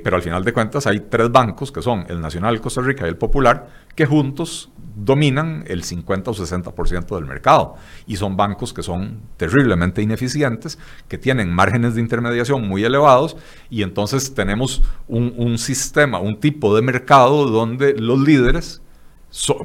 [0.02, 3.06] pero al final de cuentas hay tres bancos que son el Nacional, el Costa Rica
[3.06, 4.70] y el Popular, que juntos
[5.04, 7.76] dominan el 50 o 60% del mercado.
[8.06, 13.38] Y son bancos que son terriblemente ineficientes, que tienen márgenes de intermediación muy elevados
[13.70, 18.82] y entonces tenemos un, sistema, un tipo de mercado donde los líderes,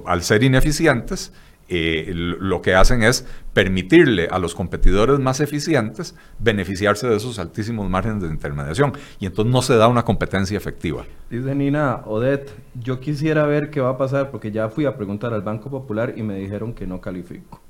[0.06, 1.32] al ser ineficientes,
[1.68, 7.88] eh, lo que hacen es permitirle a los competidores más eficientes beneficiarse de esos altísimos
[7.88, 11.04] márgenes de intermediación y entonces no se da una competencia efectiva.
[11.30, 15.32] Dice Nina Odette, yo quisiera ver qué va a pasar porque ya fui a preguntar
[15.32, 17.60] al Banco Popular y me dijeron que no califico.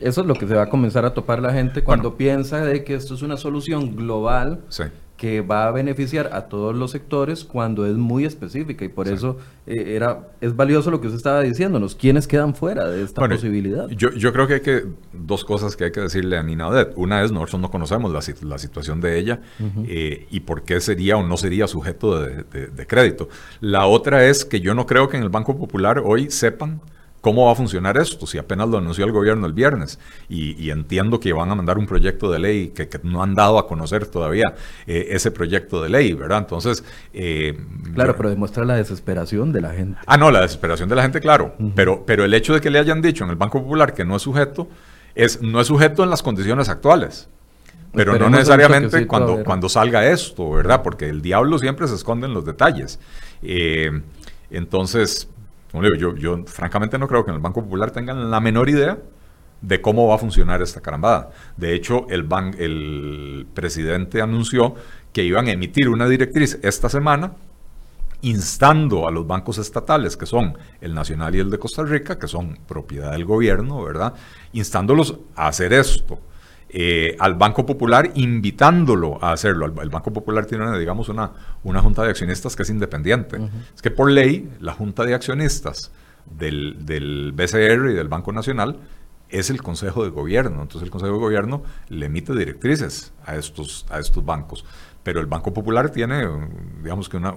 [0.00, 2.84] eso es lo que se va a comenzar a topar la gente cuando piensa de
[2.84, 4.60] que esto es una solución global.
[4.68, 4.84] Sí
[5.18, 9.36] que va a beneficiar a todos los sectores cuando es muy específica y por eso
[9.66, 11.96] eh, era es valioso lo que usted estaba diciéndonos.
[11.96, 13.88] ¿Quiénes quedan fuera de esta posibilidad?
[13.88, 16.92] Yo, yo, creo que hay que, dos cosas que hay que decirle a Nina Odette.
[16.94, 19.40] Una es, nosotros no conocemos la, la situación de ella
[19.88, 23.28] eh, y por qué sería o no sería sujeto de, de crédito.
[23.60, 26.80] La otra es que yo no creo que en el Banco Popular hoy sepan
[27.20, 28.26] ¿Cómo va a funcionar esto?
[28.26, 31.86] Si apenas lo anunció el gobierno el viernes y, entiendo que van a mandar un
[31.86, 34.54] proyecto de ley que, no han dado a conocer todavía
[34.86, 36.38] eh, ese proyecto de ley, ¿verdad?
[36.38, 36.84] Entonces...
[37.12, 37.58] Eh,
[37.94, 39.98] claro, pero demuestra la desesperación de la gente.
[40.06, 41.54] Ah, no, la desesperación de la gente, claro.
[41.74, 44.14] pero, pero el hecho de que le hayan dicho en el Banco Popular que no
[44.16, 44.68] es sujeto,
[45.14, 47.28] es, no es sujeto en las condiciones actuales.
[47.92, 50.82] Pero no necesariamente cuando, cuando salga esto, ¿verdad?
[50.82, 53.00] Porque el diablo siempre se esconde en los detalles.
[53.42, 54.02] Eh,
[54.50, 55.28] entonces,
[55.98, 58.98] yo, francamente no creo que en el Banco Popular tengan la menor idea
[59.60, 61.30] de cómo va a funcionar esta carambada.
[61.56, 62.28] De hecho, el,
[62.58, 64.74] el presidente anunció
[65.12, 67.32] que iban a emitir una directriz esta semana
[68.20, 72.26] instando a los bancos estatales, que son el Nacional y el de Costa Rica, que
[72.26, 74.14] son propiedad del gobierno, ¿verdad?
[74.52, 76.18] Instándolos a hacer esto.
[76.70, 79.66] Eh, al Banco Popular invitándolo a hacerlo.
[79.66, 81.32] El, Banco Popular tiene, digamos, una,
[81.64, 83.38] una junta de accionistas que es independiente.
[83.74, 85.90] Es que por ley, la junta de accionistas
[86.26, 88.78] del, del, BCR y del Banco Nacional
[89.30, 90.60] es el Consejo de Gobierno.
[90.62, 94.64] Entonces el Consejo de Gobierno le emite directrices a estos, a estos bancos.
[95.02, 96.28] Pero el Banco Popular tiene,
[96.82, 97.34] digamos que una,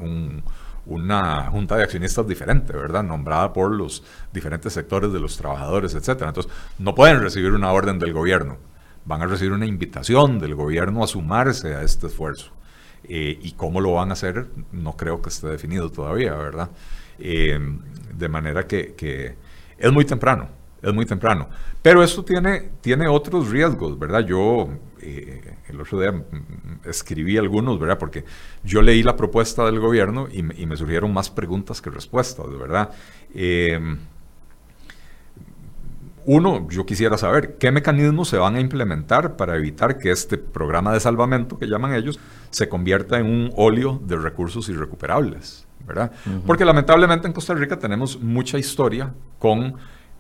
[0.86, 3.04] una junta de accionistas diferente, ¿verdad?
[3.04, 6.30] Nombrada por los diferentes sectores de los trabajadores, etcétera.
[6.30, 8.58] Entonces, no pueden recibir una orden del gobierno.
[9.06, 12.52] Van a recibir una invitación del gobierno a sumarse a este esfuerzo.
[13.04, 16.70] Eh, y cómo lo van a hacer, no creo que esté definido todavía, ¿verdad?
[17.18, 17.60] Eh,
[18.14, 19.36] de manera que, que
[19.78, 21.50] es muy temprano es muy temprano.
[21.82, 24.26] Pero esto tiene, tiene otros riesgos, ¿verdad?
[24.26, 26.24] Yo eh, el otro día
[26.86, 27.98] escribí algunos, ¿verdad?
[27.98, 28.26] Porque
[28.64, 32.90] yo leí la propuesta del gobierno y, me surgieron más preguntas que respuestas, ¿verdad?
[36.26, 40.94] Uno, yo quisiera saber qué mecanismos se van a implementar para evitar que este programa
[40.94, 46.12] de salvamento, que llaman ellos, se convierta en un óleo de recursos irrecuperables, ¿verdad?
[46.46, 49.76] Porque lamentablemente en Costa Rica tenemos mucha historia con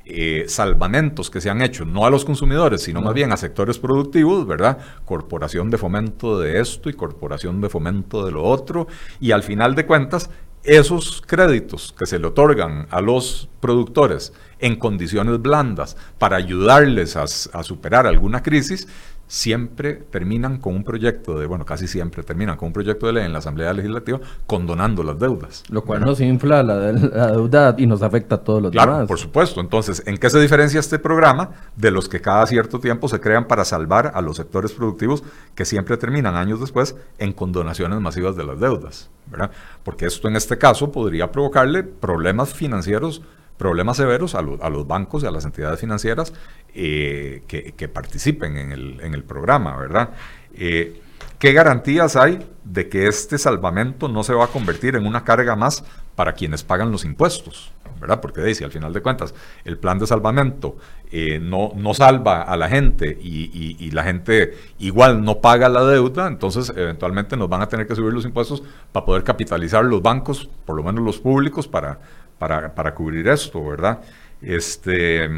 [0.05, 3.77] eh, salvamentos que se han hecho, no a los consumidores, sino más bien a sectores
[3.77, 4.79] productivos, ¿verdad?
[5.05, 8.87] Corporación de fomento de esto y corporación de fomento de lo otro,
[9.19, 10.29] y al final de cuentas,
[10.63, 17.23] esos créditos que se le otorgan a los productores en condiciones blandas para ayudarles a,
[17.23, 18.87] a superar alguna crisis,
[19.31, 23.25] siempre terminan con un proyecto de, bueno, casi siempre terminan con un proyecto de ley
[23.25, 25.63] en la Asamblea Legislativa condonando las deudas.
[25.69, 29.61] Lo cual nos infla la, deuda y nos afecta a todos los claro, por supuesto.
[29.61, 33.47] Entonces, ¿en qué se diferencia este programa de los que cada cierto tiempo se crean
[33.47, 35.23] para salvar a los sectores productivos
[35.55, 39.09] que siempre terminan años después en condonaciones masivas de las deudas?
[39.27, 39.51] ¿verdad?
[39.85, 43.21] Porque esto en este caso podría provocarle problemas financieros
[43.61, 46.33] problemas severos a, los bancos y a las entidades financieras
[46.73, 50.09] eh, que, participen en el, programa, ¿verdad?
[50.55, 50.99] Eh,
[51.37, 55.55] ¿Qué garantías hay de que este salvamento no se va a convertir en una carga
[55.55, 55.83] más
[56.15, 57.71] para quienes pagan los impuestos?
[57.99, 58.19] ¿verdad?
[58.19, 60.75] Porque dice, al final de cuentas, el plan de salvamento
[61.11, 65.83] eh, no, no salva a la gente y, y, la gente igual no paga la
[65.83, 70.01] deuda, entonces eventualmente nos van a tener que subir los impuestos para poder capitalizar los
[70.01, 71.99] bancos, por lo menos los públicos, para,
[72.49, 74.01] para, cubrir esto, ¿verdad?
[74.41, 75.29] Este,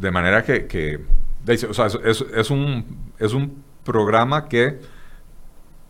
[0.00, 1.00] de manera que,
[1.68, 4.78] o sea, es, un, es un programa que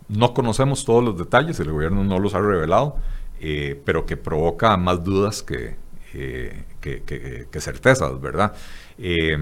[0.08, 2.96] no conocemos todos los detalles, el gobierno no los ha revelado,
[3.38, 5.76] eh, pero que provoca más dudas que,
[6.14, 8.54] eh, que, certezas, ¿verdad?
[8.96, 9.36] Eh,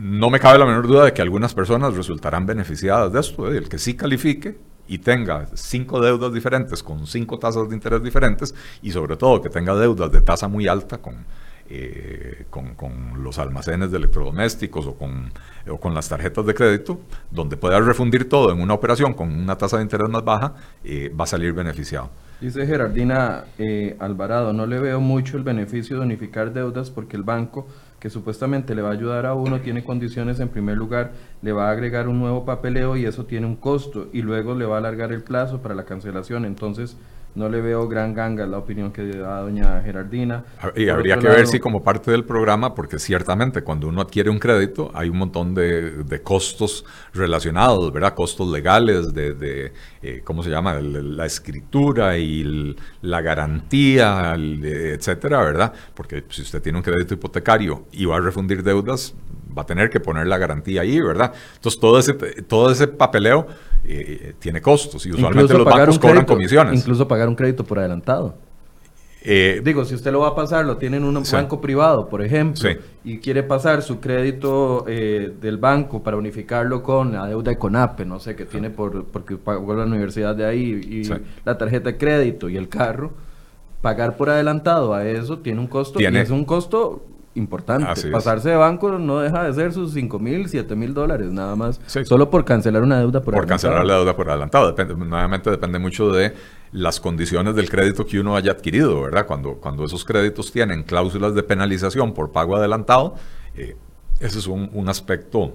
[0.00, 3.68] no me cabe la menor duda de que algunas personas resultarán beneficiadas de esto, el
[3.68, 4.56] que sí califique
[4.88, 9.48] y tenga cinco deudas diferentes con cinco tasas de interés diferentes y sobre todo que
[9.48, 11.24] tenga deudas de tasa muy alta con,
[11.70, 15.32] eh, con, los almacenes de electrodomésticos o con,
[15.68, 19.56] o con las tarjetas de crédito, donde pueda refundir todo en una operación con una
[19.56, 22.10] tasa de interés más baja, eh, va a salir beneficiado.
[22.40, 27.22] Dice Gerardina eh, Alvarado, no le veo mucho el beneficio de unificar deudas porque el
[27.22, 27.68] banco
[28.02, 31.68] que supuestamente le va a ayudar a uno, tiene condiciones, en primer lugar, le va
[31.68, 34.78] a agregar un nuevo papeleo y eso tiene un costo, y luego le va a
[34.78, 36.44] alargar el plazo para la cancelación.
[36.44, 36.96] Entonces,
[37.34, 40.44] no le veo gran ganga la opinión que da doña Gerardina.
[40.76, 44.38] Y habría que ver si como parte del programa, porque ciertamente cuando uno adquiere un
[44.38, 48.14] crédito hay un montón de, costos relacionados, ¿verdad?
[48.14, 50.74] Costos legales, de, eh, ¿cómo se llama?
[50.80, 55.72] La escritura y la garantía, etcétera, ¿verdad?
[55.94, 59.14] Porque si usted tiene un crédito hipotecario y va a refundir deudas,
[59.56, 61.32] va a tener que poner la garantía ahí, ¿verdad?
[61.56, 63.46] Entonces todo ese, todo ese papeleo
[63.84, 66.80] eh, tiene costos y usualmente los bancos cobran comisiones.
[66.80, 68.34] Incluso pagar un crédito por adelantado.
[69.24, 72.22] Eh, Digo, si usted lo va a pasar, lo tiene en un banco privado, por
[72.22, 72.68] ejemplo,
[73.04, 78.04] y quiere pasar su crédito eh, del banco para unificarlo con la deuda de CONAPE,
[78.04, 81.10] no sé, que tiene por porque pagó la universidad de ahí, y
[81.44, 83.12] la tarjeta de crédito y el carro,
[83.80, 88.10] pagar por adelantado a eso tiene un costo, y es un costo importante.
[88.10, 91.80] Pasarse de banco no deja de ser sus 5 mil, 7 mil dólares nada más.
[92.04, 93.40] Solo por cancelar una deuda por, adelantado.
[93.40, 94.66] Por cancelar la deuda por adelantado.
[94.68, 96.34] Depende, nuevamente depende mucho de
[96.72, 99.26] las condiciones del crédito que uno haya adquirido, ¿verdad?
[99.26, 103.14] Cuando, cuando esos créditos tienen cláusulas de penalización por pago adelantado,
[103.54, 103.76] eh,
[104.20, 105.54] ese es un, un aspecto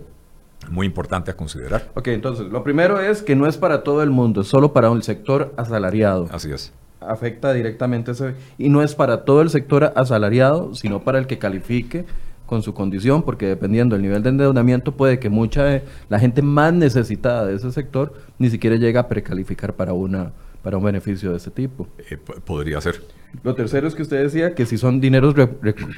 [0.69, 1.91] muy importante a considerar.
[1.95, 4.89] Ok, entonces, lo primero es que no es para todo el mundo, es solo para
[4.89, 6.27] un sector asalariado.
[6.31, 6.73] Así es
[7.07, 11.37] afecta directamente ese, y no es para todo el sector asalariado, sino para el que
[11.37, 12.05] califique
[12.45, 16.41] con su condición, porque dependiendo del nivel de endeudamiento puede que mucha de la gente
[16.41, 20.31] más necesitada de ese sector ni siquiera llegue a precalificar para una
[20.63, 21.87] para un beneficio de ese tipo.
[22.09, 23.01] Eh, podría ser.
[23.43, 25.33] Lo tercero es que usted decía que si son dineros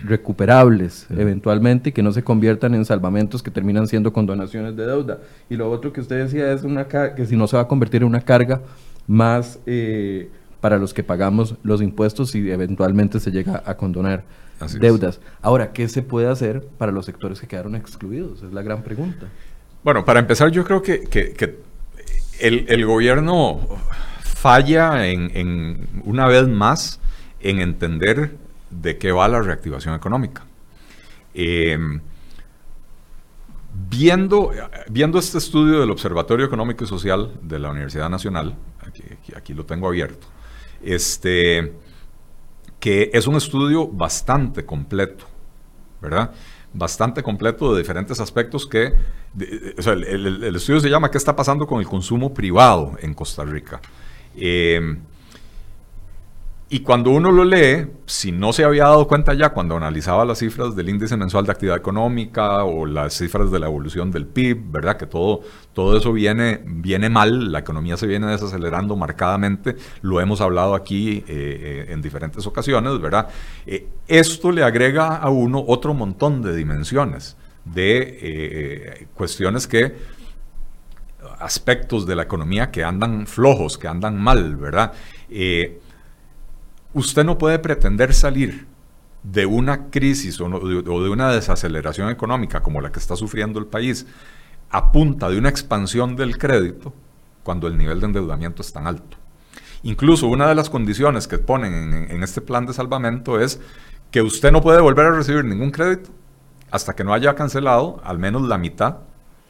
[0.03, 5.19] recuperables eventualmente y que no se conviertan en salvamentos que terminan siendo condonaciones de deuda.
[5.49, 8.01] Y lo otro que usted decía es una que si no se va a convertir
[8.01, 8.61] en una carga
[9.07, 10.29] más eh,
[10.61, 14.23] para los que pagamos los impuestos y eventualmente se llega a condonar
[14.79, 15.19] deudas.
[15.41, 18.43] Ahora, ¿qué se puede hacer para los sectores que quedaron excluidos?
[18.43, 19.27] Es la gran pregunta.
[19.83, 21.59] Bueno, para empezar, yo creo que,
[22.39, 23.59] el, gobierno
[24.21, 26.99] falla en, una vez más
[27.39, 28.35] en entender
[28.69, 30.45] de qué va la reactivación económica.
[31.33, 32.01] Em,
[33.89, 34.51] viendo,
[34.89, 39.03] viendo este estudio del Observatorio Económico y Social de la Universidad Nacional, aquí,
[39.35, 40.27] aquí lo tengo abierto,
[40.83, 41.73] este,
[42.79, 45.25] que es un estudio bastante completo,
[46.01, 46.31] ¿verdad?
[46.73, 48.93] Bastante completo de diferentes aspectos que,
[49.79, 53.81] sea, el, estudio se llama ¿Qué está pasando con el consumo privado en Costa Rica?
[54.35, 54.97] Eh,
[56.71, 60.37] y cuando uno lo lee, si no se había dado cuenta ya cuando analizaba las
[60.37, 64.71] cifras del índice mensual de actividad económica o las cifras de la evolución del PIB,
[64.71, 64.95] ¿verdad?
[64.95, 65.41] Que todo,
[65.73, 71.17] todo eso viene, viene mal, la economía se viene desacelerando marcadamente, lo hemos hablado aquí
[71.17, 73.29] eh, eh, en diferentes ocasiones, ¿verdad?
[73.65, 79.95] Eh, esto le agrega a uno otro montón de dimensiones, de cuestiones que
[81.39, 84.93] aspectos de la economía que andan flojos, que andan mal, ¿verdad?
[86.93, 88.67] Usted no puede pretender salir
[89.23, 94.07] de una crisis o, de una desaceleración económica como la que está sufriendo el país
[94.69, 96.93] a punta de una expansión del crédito
[97.43, 99.17] cuando el nivel de endeudamiento es tan alto.
[99.83, 103.59] Incluso una de las condiciones que ponen en, este plan de salvamento es
[104.11, 106.09] que usted no puede volver a recibir ningún crédito
[106.71, 108.97] hasta que no haya cancelado al menos la mitad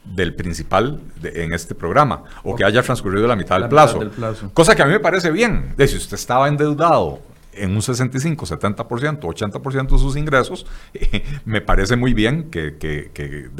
[0.04, 4.00] del principal en este programa o que haya transcurrido la mitad, del, plazo.
[4.54, 5.74] Cosa que a mí me parece bien.
[5.76, 7.20] De si usted estaba endeudado
[7.60, 10.66] en un 65, 70%, 80% de sus ingresos,
[11.44, 13.50] me parece muy bien que, que, que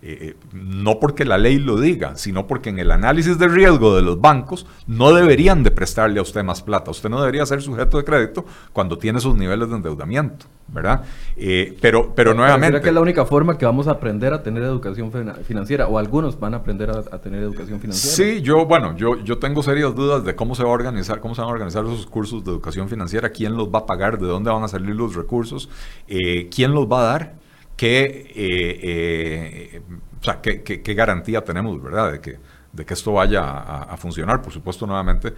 [0.00, 4.02] eh, no porque la ley lo diga, sino porque en el análisis de riesgo de
[4.02, 6.90] los bancos no deberían de prestarle a usted más plata.
[6.90, 11.02] Usted no debería ser sujeto de crédito cuando tiene sus niveles de endeudamiento, ¿verdad?
[11.36, 12.68] Eh, pero, pero nuevamente...
[12.68, 15.10] ¿Será que es la única forma que vamos a aprender a tener educación
[15.44, 15.88] financiera?
[15.88, 18.14] ¿O algunos van a aprender a, tener educación financiera?
[18.14, 21.34] Sí, yo, bueno, yo, yo tengo serias dudas de cómo se va a organizar, cómo
[21.34, 24.26] se van a organizar esos cursos de educación financiera, quién los va a pagar, de
[24.26, 25.68] dónde van a salir los recursos,
[26.06, 27.47] eh, quién los va a dar
[27.78, 29.82] qué, eh, eh,
[30.20, 32.36] o sea, qué, qué, garantía tenemos, ¿verdad?, de que,
[32.72, 34.42] de que esto vaya a, funcionar.
[34.42, 35.32] Por supuesto, nuevamente,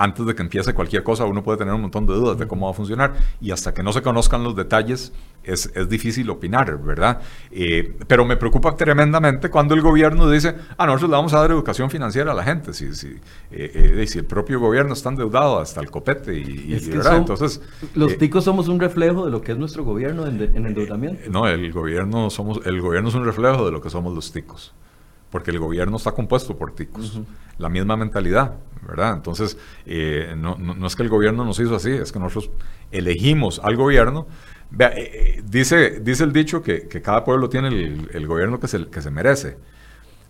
[0.00, 2.64] antes de que empiece cualquier cosa, uno puede tener un montón de dudas de cómo
[2.64, 5.12] va a funcionar y hasta que no se conozcan los detalles
[5.44, 7.20] es, es difícil opinar, ¿verdad?
[7.50, 11.50] Eh, pero me preocupa tremendamente cuando el gobierno dice, ah, nosotros le vamos a dar
[11.50, 13.08] educación financiera a la gente, si, si,
[13.50, 17.18] eh, eh, si el propio gobierno está endeudado hasta el copete y, ¿verdad?
[17.18, 17.60] Entonces...
[17.94, 21.30] Los ticos somos un reflejo de lo que es nuestro gobierno en, en endeudamiento.
[21.30, 24.72] no, el gobierno, somos, el gobierno es un reflejo de lo que somos los ticos
[25.30, 27.20] porque el gobierno está compuesto por ticos,
[27.58, 28.54] la misma mentalidad,
[28.86, 29.14] ¿verdad?
[29.14, 32.50] Entonces, eh, no, no, es que el gobierno nos hizo así, es que nosotros
[32.90, 34.26] elegimos al gobierno.
[34.70, 38.58] Vea, eh, eh, dice, dice el dicho que, que cada pueblo tiene el, el, gobierno
[38.58, 39.56] que se, que se merece,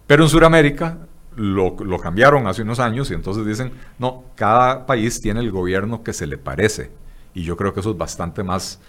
[0.06, 0.98] pero en Sudamérica
[1.36, 6.02] lo, lo, cambiaron hace unos años y entonces dicen, no, cada país tiene el gobierno
[6.02, 6.90] que se le parece,
[7.34, 8.80] y yo creo que eso es bastante más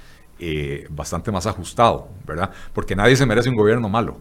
[0.43, 2.49] eh, bastante más ajustado, ¿verdad?
[2.73, 4.17] Porque nadie se merece un gobierno malo,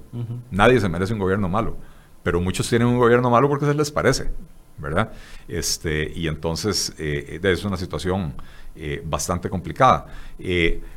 [0.51, 1.79] nadie se merece un gobierno malo,
[2.23, 4.31] pero muchos tienen un gobierno malo porque se les parece,
[4.77, 5.13] ¿verdad?
[5.49, 8.35] Este, y entonces eh, es una situación
[8.77, 10.09] eh, bastante complicada.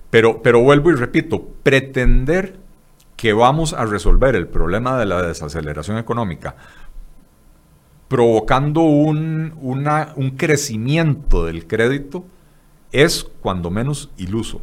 [0.10, 2.60] pero, pero vuelvo y repito, pretender
[3.16, 6.58] que vamos a resolver el problema de la desaceleración económica
[8.10, 12.26] provocando un, un crecimiento del crédito
[12.92, 14.62] es cuando menos iluso.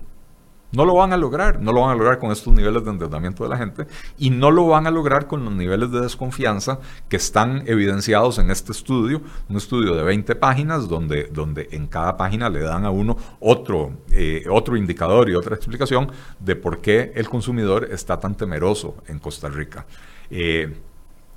[0.72, 3.42] No lo van a lograr, no lo van a lograr con estos niveles de endeudamiento
[3.42, 3.86] de la gente
[4.18, 6.78] y no lo van a lograr con los niveles de desconfianza
[7.08, 12.16] que están evidenciados en este estudio, un estudio de 20 páginas donde, donde en cada
[12.16, 17.12] página le dan a uno otro, eh, otro indicador y otra explicación de por qué
[17.14, 19.86] el consumidor está tan temeroso en Costa Rica.
[20.30, 20.76] Eh,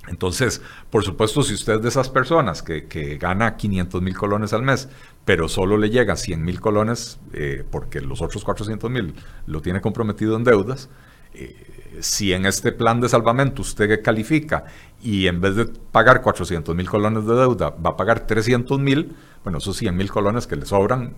[0.08, 4.52] entonces, por supuesto, si usted es de esas personas que, que gana 500 mil colones
[4.52, 4.88] al mes,
[5.24, 9.14] pero solo le llega 100 mil colones eh, porque los otros 400 mil
[9.46, 10.90] lo tiene comprometido en deudas,
[11.32, 11.56] eh,
[12.00, 14.64] si en este plan de salvamento usted califica
[15.02, 19.14] y en vez de pagar 400 mil colones de deuda va a pagar 300 mil,
[19.42, 21.14] bueno, esos 100 mil colones que le sobran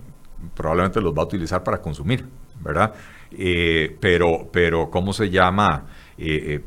[0.53, 2.25] probablemente los va a utilizar para consumir,
[2.61, 2.93] ¿verdad?
[3.31, 5.85] Eh, pero, pero, ¿cómo se llama?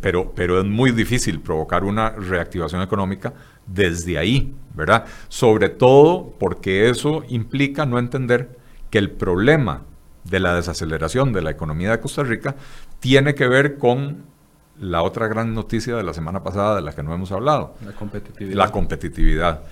[0.00, 3.32] pero, pero es muy difícil provocar una reactivación económica
[3.72, 5.04] desde ahí, ¿verdad?
[5.28, 8.58] Sobre todo porque eso implica no entender
[8.90, 9.82] que el problema
[10.24, 12.56] de la desaceleración de la economía de Costa Rica
[12.98, 14.24] tiene que ver con
[14.78, 17.74] la otra gran noticia de la semana pasada de la que no hemos hablado.
[17.84, 18.56] La competitividad.
[18.56, 19.62] La competitividad.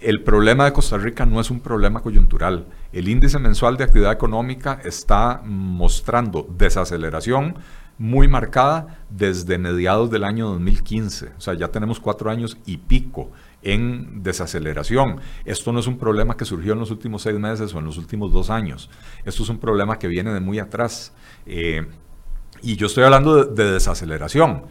[0.00, 2.66] el problema de Costa Rica no es un problema coyuntural.
[2.92, 7.56] El índice mensual de actividad económica está mostrando desaceleración
[7.98, 11.32] muy marcada desde mediados del año 2015.
[11.36, 13.32] O sea, ya tenemos cuatro años y pico
[13.62, 15.20] en desaceleración.
[15.44, 17.98] Esto no es un problema que surgió en los últimos seis meses o en los
[17.98, 18.88] últimos dos años.
[19.24, 21.12] Esto es un problema que viene de muy atrás.
[21.46, 21.86] Eh,
[22.62, 24.62] y yo estoy hablando de, desaceleración.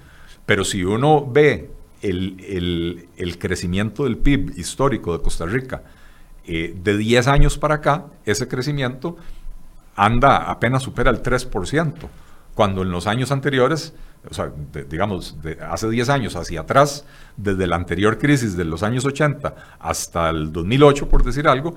[0.46, 1.72] Pero si uno ve
[2.02, 5.84] el, crecimiento del PIB histórico de Costa Rica
[6.46, 9.18] eh, de 10 años para acá, ese crecimiento
[9.96, 11.94] anda apenas supera el 3%
[12.58, 13.94] cuando en los años anteriores,
[14.30, 14.52] o sea,
[14.90, 17.06] digamos, de hace 10 años hacia atrás,
[17.36, 21.76] desde la anterior crisis de los años 80 hasta el 2008, por decir algo,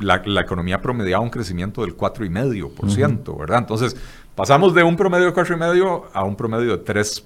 [0.00, 3.58] la, economía promediaba un crecimiento del 4,5%, ¿verdad?
[3.58, 3.96] Entonces,
[4.34, 7.24] pasamos de un promedio de 4,5% a un promedio de 3.2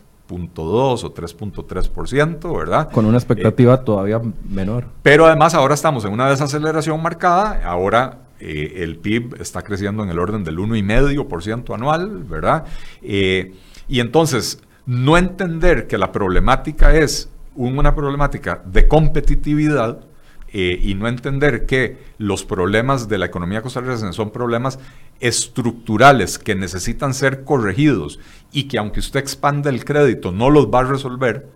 [0.59, 2.91] o 3.3%, ¿verdad?
[2.91, 4.87] Con una expectativa eh, todavía menor.
[5.03, 10.09] Pero además ahora estamos en una desaceleración marcada, ahora eh, el PIB está creciendo en
[10.09, 12.65] el orden del 1,5% anual, ¿verdad?
[13.03, 13.53] Eh,
[13.91, 20.05] y entonces, no entender que la problemática es una problemática de competitividad
[20.53, 24.79] eh, y no entender que los problemas de la economía costarricense son problemas
[25.19, 28.21] estructurales que necesitan ser corregidos
[28.53, 31.49] y que aunque usted expanda el crédito no los va a resolver,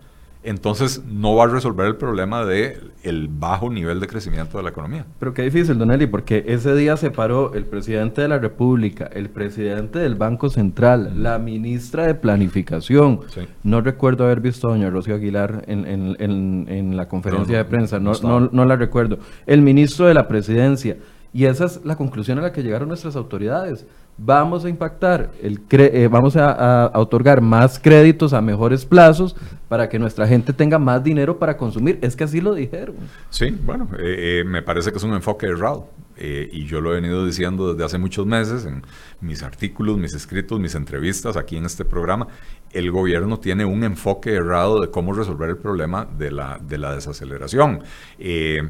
[0.45, 4.69] entonces no va a resolver el problema de el bajo nivel de crecimiento de la
[4.69, 5.05] economía.
[5.19, 9.09] Pero qué difícil, Don Eli, porque ese día se paró el presidente de la República,
[9.13, 13.21] el presidente del Banco Central, la ministra de Planificación.
[13.63, 18.65] No recuerdo haber visto a doña Rocío Aguilar en, la conferencia de prensa, no, no
[18.65, 19.19] la recuerdo.
[19.45, 20.97] El ministro de la Presidencia.
[21.33, 23.85] Y esa es la conclusión a la que llegaron nuestras autoridades
[24.17, 29.35] vamos a impactar, el eh, vamos a, otorgar más créditos a mejores plazos
[29.67, 31.99] para que nuestra gente tenga más dinero para consumir.
[32.01, 32.95] Es que así lo dijeron.
[33.29, 35.89] Sí, bueno, eh, eh, me parece que es un enfoque errado.
[36.17, 38.83] y yo lo he venido diciendo desde hace muchos meses en
[39.19, 42.27] mis artículos, mis escritos, mis entrevistas aquí en este programa.
[42.71, 46.95] El gobierno tiene un enfoque errado de cómo resolver el problema de la, de la
[46.95, 47.81] desaceleración.
[48.17, 48.69] Eh,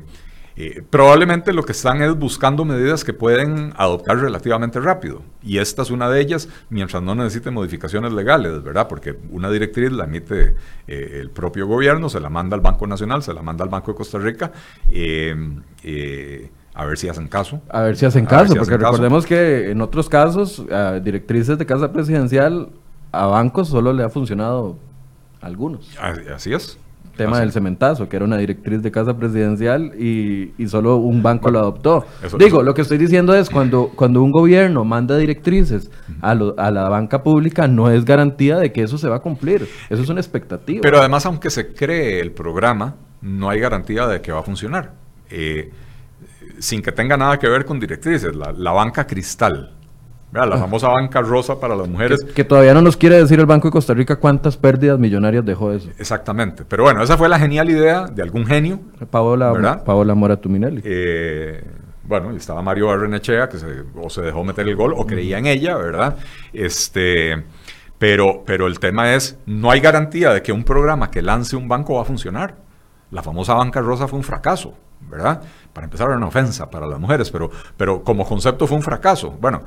[0.90, 5.22] probablemente lo que están es buscando medidas que pueden adoptar relativamente rápido.
[5.44, 8.88] Y esta es una de ellas, mientras no necesite modificaciones legales, ¿verdad?
[8.88, 10.56] Porque una directriz la emite
[10.88, 13.92] eh, el propio gobierno, se la manda al Banco Nacional, se la manda al Banco
[13.92, 14.52] de Costa Rica.
[14.92, 17.62] Eh, a ver si hacen caso.
[17.70, 20.66] A ver si hacen caso, porque recordemos que en otros casos,
[21.04, 22.70] directrices de casa presidencial,
[23.12, 24.78] a bancos solo le ha funcionado
[25.42, 25.98] algunos.
[26.00, 26.78] Así es
[27.16, 31.60] tema del cementazo, que era una directriz de casa presidencial y, solo un banco lo
[31.60, 32.06] adoptó.
[32.38, 35.92] Digo, lo que estoy diciendo es cuando, cuando un gobierno manda directrices
[36.22, 39.68] a, a, la banca pública, no es garantía de que eso se va a cumplir.
[39.90, 40.82] Eso es una expectativa.
[40.82, 44.94] Pero además, aunque se cree el programa, no hay garantía de que va a funcionar.
[45.30, 45.72] Eh,
[46.60, 48.36] sin que tenga nada que ver con directrices.
[48.36, 49.75] La, la banca cristal,
[50.44, 52.24] la famosa banca rosa para las mujeres.
[52.36, 55.72] Que, todavía no nos quiere decir el Banco de Costa Rica cuántas pérdidas millonarias dejó
[55.72, 55.90] eso.
[55.98, 56.66] Exactamente.
[56.68, 58.80] Pero bueno, esa fue la genial idea de algún genio.
[59.10, 60.82] Paola, Paola Mora Tuminelli.
[60.84, 61.64] Eh,
[62.04, 65.48] bueno, estaba Mario Barrenechea, que se, o se dejó meter el gol, o creía en
[65.48, 66.18] ella, ¿verdad?
[66.54, 67.44] Este,
[67.98, 71.68] pero, pero el tema es, no hay garantía de que un programa que lance un
[71.68, 72.56] banco va a funcionar.
[73.12, 74.76] La famosa banca rosa fue un fracaso,
[75.10, 75.42] ¿verdad?
[75.74, 79.32] Para empezar era una ofensa para las mujeres, pero, pero como concepto fue un fracaso.
[79.40, 79.64] Bueno,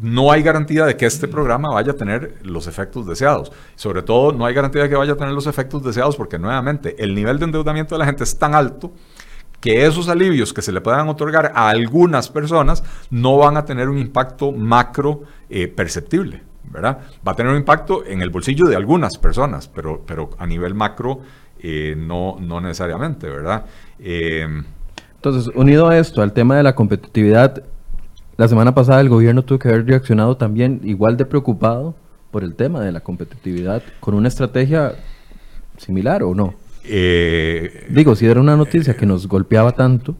[0.00, 3.52] no hay garantía de que este programa vaya a tener los efectos deseados.
[3.76, 6.96] Sobre todo, no hay garantía de que vaya a tener los efectos deseados porque, nuevamente,
[7.02, 8.92] el nivel de endeudamiento de la gente es tan alto
[9.60, 13.88] que esos alivios que se le puedan otorgar a algunas personas no van a tener
[13.88, 16.98] un impacto macro eh, perceptible, ¿verdad?
[17.26, 20.74] Va a tener un impacto en el bolsillo de algunas personas, pero, pero a nivel
[20.74, 21.20] macro
[21.60, 23.66] eh, no, no necesariamente, ¿verdad?
[24.00, 24.48] Eh,
[25.14, 27.62] Entonces, unido a esto, al tema de la competitividad,
[28.36, 31.94] la semana pasada el gobierno tuvo que haber reaccionado también igual de preocupado
[32.30, 34.94] por el tema de la competitividad, con una estrategia
[35.76, 36.54] similar o no.
[36.84, 40.16] Eh, Digo, si era una noticia que nos golpeaba tanto.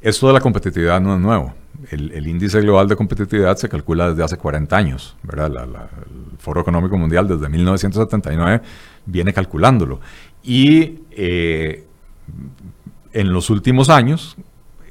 [0.00, 1.54] Esto de la competitividad no es nuevo.
[1.90, 5.64] El, índice global de competitividad se calcula desde hace 40 años, ¿verdad?
[5.64, 8.62] el Foro Económico Mundial desde 1979
[9.06, 10.00] viene calculándolo.
[10.42, 11.84] Y eh,
[13.12, 14.36] en los últimos años,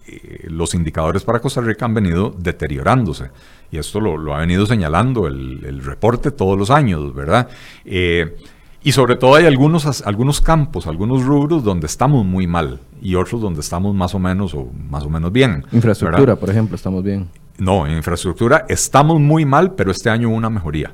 [0.07, 3.29] eh, los indicadores para Costa Rica han venido deteriorándose.
[3.71, 7.49] Y esto lo, ha venido señalando el, reporte todos los años, ¿verdad?
[7.85, 8.35] Eh,
[8.83, 13.41] y sobre todo hay algunos, algunos campos, algunos rubros donde estamos muy mal y otros
[13.41, 15.65] donde estamos más o menos o más o menos bien.
[15.73, 17.27] Infraestructura, por ejemplo, estamos bien.
[17.57, 20.93] No, en infraestructura estamos muy mal, pero este año hubo una mejoría.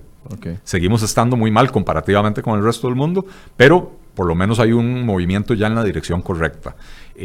[0.63, 3.25] Seguimos estando muy mal comparativamente con el resto del mundo,
[3.57, 6.75] pero por lo menos hay un movimiento ya en la dirección correcta.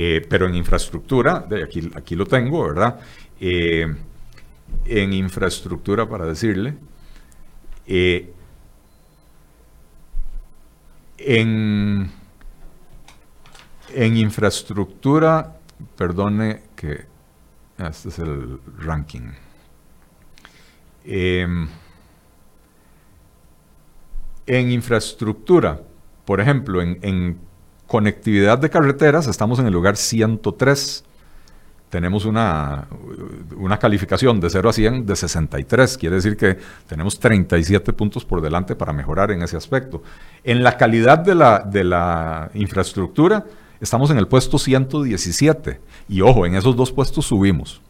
[0.01, 3.01] Eh, pero en infraestructura, aquí, aquí lo tengo, ¿verdad?
[3.41, 3.85] Eh,
[4.85, 6.77] en infraestructura, para decirle,
[7.85, 8.33] eh,
[11.19, 12.09] en,
[13.93, 15.59] en infraestructura,
[15.97, 17.05] perdone que
[17.79, 19.33] este es el ranking.
[21.07, 21.67] Em,
[24.47, 25.83] en infraestructura,
[26.25, 27.48] por ejemplo, en,
[27.89, 31.05] conectividad de carreteras estamos en el lugar 103.
[31.89, 32.87] Tenemos una,
[33.57, 35.97] una calificación de 0 a 100 de 63.
[35.97, 40.03] Quiere decir que tenemos 37 puntos por delante para mejorar en ese aspecto.
[40.45, 43.47] En la calidad de la, de la infraestructura,
[43.81, 45.81] estamos en el puesto 117.
[46.11, 47.81] Y ojo, en esos dos puestos subimos.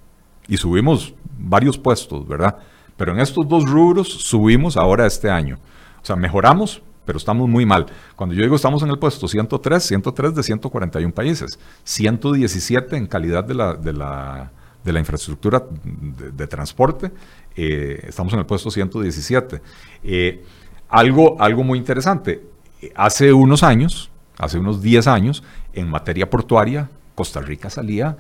[0.47, 2.57] Y subimos varios puestos, ¿verdad?
[2.97, 5.59] Pero en estos dos rubros subimos ahora este año.
[6.01, 7.87] O sea, mejoramos, pero estamos muy mal.
[8.17, 13.45] Cuando yo digo estamos en el puesto 103, 103 de 141 países, 117 en calidad
[13.45, 14.53] de la, de la,
[14.85, 17.11] de la infraestructura de, transporte,
[17.57, 19.63] eh, estamos en el puesto 117.
[20.05, 20.45] Eh,
[20.91, 22.43] algo, algo muy interesante,
[22.95, 25.43] hace unos años, hace unos 10 años,
[25.73, 28.19] en materia portuaria, Costa Rica salía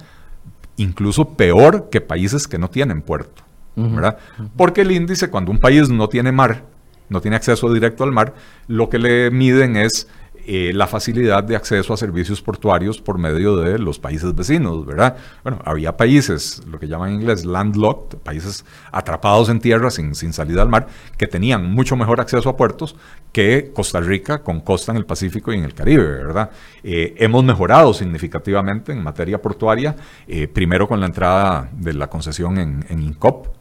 [0.78, 3.42] incluso peor que países que no tienen puerto.
[3.76, 4.16] ¿verdad?
[4.56, 6.64] Porque el índice, cuando un país no tiene mar,
[7.08, 8.34] no tiene acceso directo al mar,
[8.66, 10.08] lo que le miden es
[10.50, 15.14] eh, la facilidad de acceso a servicios portuarios por medio de los países vecinos, ¿verdad?
[15.42, 20.32] Bueno, había países, lo que llaman en inglés landlocked, países atrapados en tierra sin, sin
[20.32, 20.86] salida al mar,
[21.18, 22.96] que tenían mucho mejor acceso a puertos
[23.30, 26.48] que Costa Rica con costa en el Pacífico y en el Caribe, ¿verdad?
[26.82, 29.96] Eh, hemos mejorado significativamente en materia portuaria,
[30.26, 33.57] eh, primero con la entrada de la concesión en, en INCOP,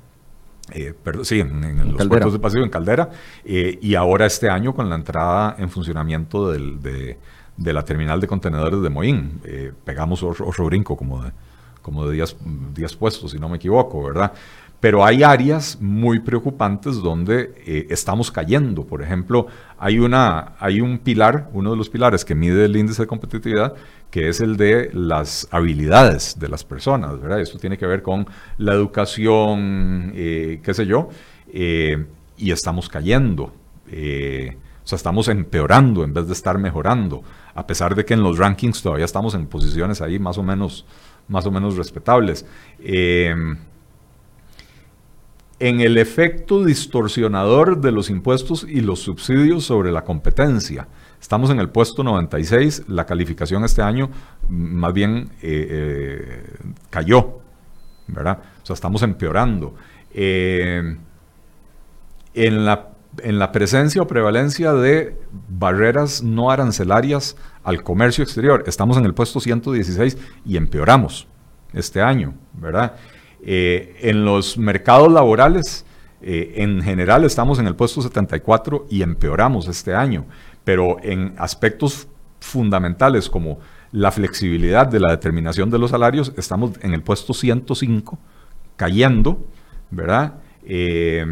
[0.73, 0.93] eh,
[1.23, 3.09] sí, en, los puertos de Pacífico, en Caldera,
[3.45, 7.17] eh, y ahora este año con la entrada en funcionamiento de,
[7.57, 9.39] la terminal de contenedores de Moín.
[9.45, 11.31] Eh, pegamos otro, brinco como de,
[11.81, 12.35] como de días,
[12.73, 14.33] días puestos, si no me equivoco, ¿verdad?
[14.79, 18.85] Pero hay áreas muy preocupantes donde eh, estamos cayendo.
[18.85, 19.47] Por ejemplo,
[19.79, 23.73] hay, una, hay un pilar, uno de los pilares que mide el índice de competitividad,
[24.11, 27.19] que es el de las habilidades de las personas.
[27.19, 27.41] ¿verdad?
[27.41, 28.27] Esto tiene que ver con
[28.59, 31.09] la educación, eh, qué sé yo,
[31.51, 32.05] eh,
[32.37, 33.45] y estamos cayendo.
[33.45, 37.23] o sea, estamos empeorando en vez de estar mejorando,
[37.55, 40.85] a pesar de que en los rankings todavía estamos en posiciones ahí más o menos,
[41.27, 42.45] más o menos respetables
[45.59, 50.87] en el efecto distorsionador de los impuestos y los subsidios sobre la competencia.
[51.19, 54.09] Estamos en el puesto 96, la calificación este año
[54.47, 56.43] mm, más bien eh, eh,
[56.89, 57.39] cayó,
[58.07, 58.39] ¿verdad?
[58.61, 59.73] O sea, estamos empeorando.
[60.13, 60.97] Eh,
[62.35, 62.89] en, la,
[63.23, 65.17] en la presencia o prevalencia de
[65.49, 71.27] barreras no arancelarias al comercio exterior, estamos en el puesto 116 y empeoramos
[71.73, 72.95] este año, ¿verdad?
[73.49, 75.85] Eh, en los mercados laborales,
[76.21, 80.25] eh, en general estamos en el puesto 74 y empeoramos este año,
[80.65, 82.09] pero en aspectos
[82.41, 83.59] fundamentales como
[83.93, 88.19] la flexibilidad de la determinación de los salarios, estamos en el puesto 105,
[88.75, 89.47] cayendo,
[89.91, 90.33] ¿verdad?
[90.65, 91.25] Eh,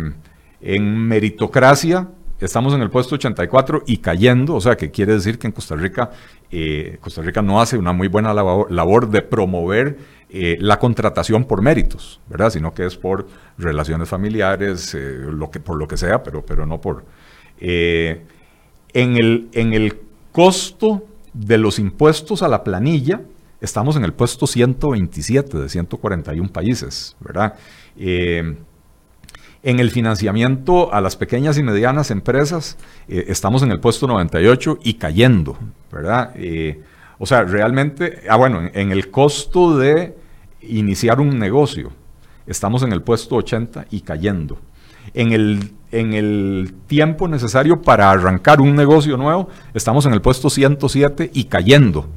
[0.61, 2.07] en meritocracia,
[2.39, 5.75] estamos en el puesto 84 y cayendo, o sea, que quiere decir que en Costa
[5.75, 6.11] Rica,
[7.01, 9.97] Costa Rica no hace una muy buena labor de promover
[10.29, 12.49] eh, la contratación por méritos, ¿verdad?
[12.49, 13.27] Sino que es por
[13.59, 17.05] relaciones familiares, eh, lo que, por lo que sea, pero, pero no por...
[17.59, 18.21] Eh,
[18.93, 19.99] en, el, en el
[20.31, 23.21] costo de los impuestos a la planilla,
[23.61, 27.55] estamos en el puesto 127 de 141 países, ¿verdad?
[27.97, 34.95] en el financiamiento a las pequeñas y medianas empresas, estamos en el puesto 98 y
[34.95, 35.57] cayendo,
[35.91, 36.35] ¿verdad?
[37.17, 40.15] O sea, realmente, ah, bueno, en el costo de
[40.61, 41.91] iniciar un negocio.
[42.47, 44.59] Estamos en el puesto 80 y cayendo.
[45.13, 50.49] En el, en el tiempo necesario para arrancar un negocio nuevo, estamos en el puesto
[50.49, 52.07] 107 y cayendo.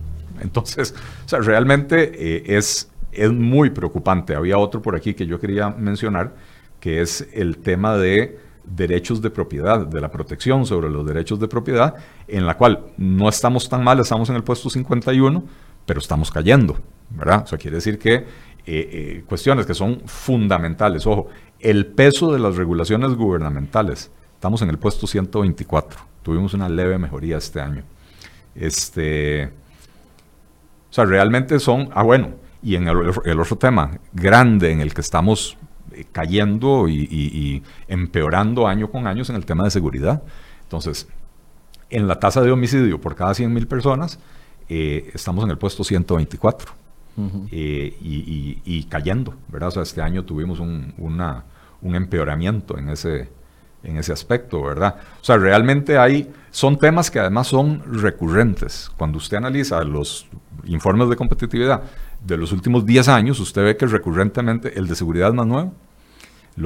[0.41, 0.95] Entonces,
[1.25, 4.35] o sea, realmente eh, es, es muy preocupante.
[4.35, 6.35] Había otro por aquí que yo quería mencionar,
[6.81, 8.39] que es el tema de
[8.75, 11.95] derechos de propiedad, de la protección sobre los derechos de propiedad,
[12.27, 15.45] en la cual no estamos tan mal, estamos en el puesto 51,
[15.87, 16.77] pero estamos cayendo,
[17.11, 17.43] ¿verdad?
[17.45, 18.25] O sea, quiere decir que eh,
[18.67, 21.29] eh, cuestiones que son fundamentales, ojo,
[21.61, 27.39] el peso de las regulaciones gubernamentales, estamos en el puesto 124, tuvimos una leve mejoría
[27.39, 27.83] este año.
[28.55, 29.47] Este,
[30.91, 32.31] o sea, realmente son, ah, bueno,
[32.63, 35.58] y en el, otro tema grande en el que estamos
[36.13, 40.23] cayendo y, y, empeorando año con año en el tema de seguridad.
[40.63, 41.09] Entonces,
[41.91, 44.19] En la tasa de homicidio por cada 100 mil personas,
[44.69, 46.73] eh, estamos en el puesto 124
[47.51, 49.69] eh, y, cayendo, ¿verdad?
[49.69, 53.31] O sea, este año tuvimos un, un empeoramiento en ese,
[53.83, 54.97] en ese aspecto, ¿verdad?
[55.21, 58.91] O sea, realmente hay, son temas que además son recurrentes.
[58.97, 60.27] Cuando usted analiza los
[60.65, 61.83] informes de competitividad
[62.25, 65.75] de los últimos 10 años, usted ve que recurrentemente el de seguridad más nuevo,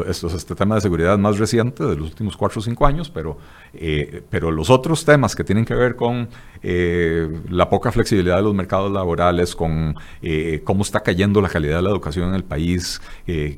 [0.06, 3.10] esto es este tema de seguridad más reciente de los últimos 4 o 5 años,
[3.10, 3.38] pero,
[3.74, 6.28] eh, pero los otros temas que tienen que ver con
[6.62, 11.76] eh, la poca flexibilidad de los mercados laborales, con eh, cómo está cayendo la calidad
[11.76, 13.00] de la educación en el país,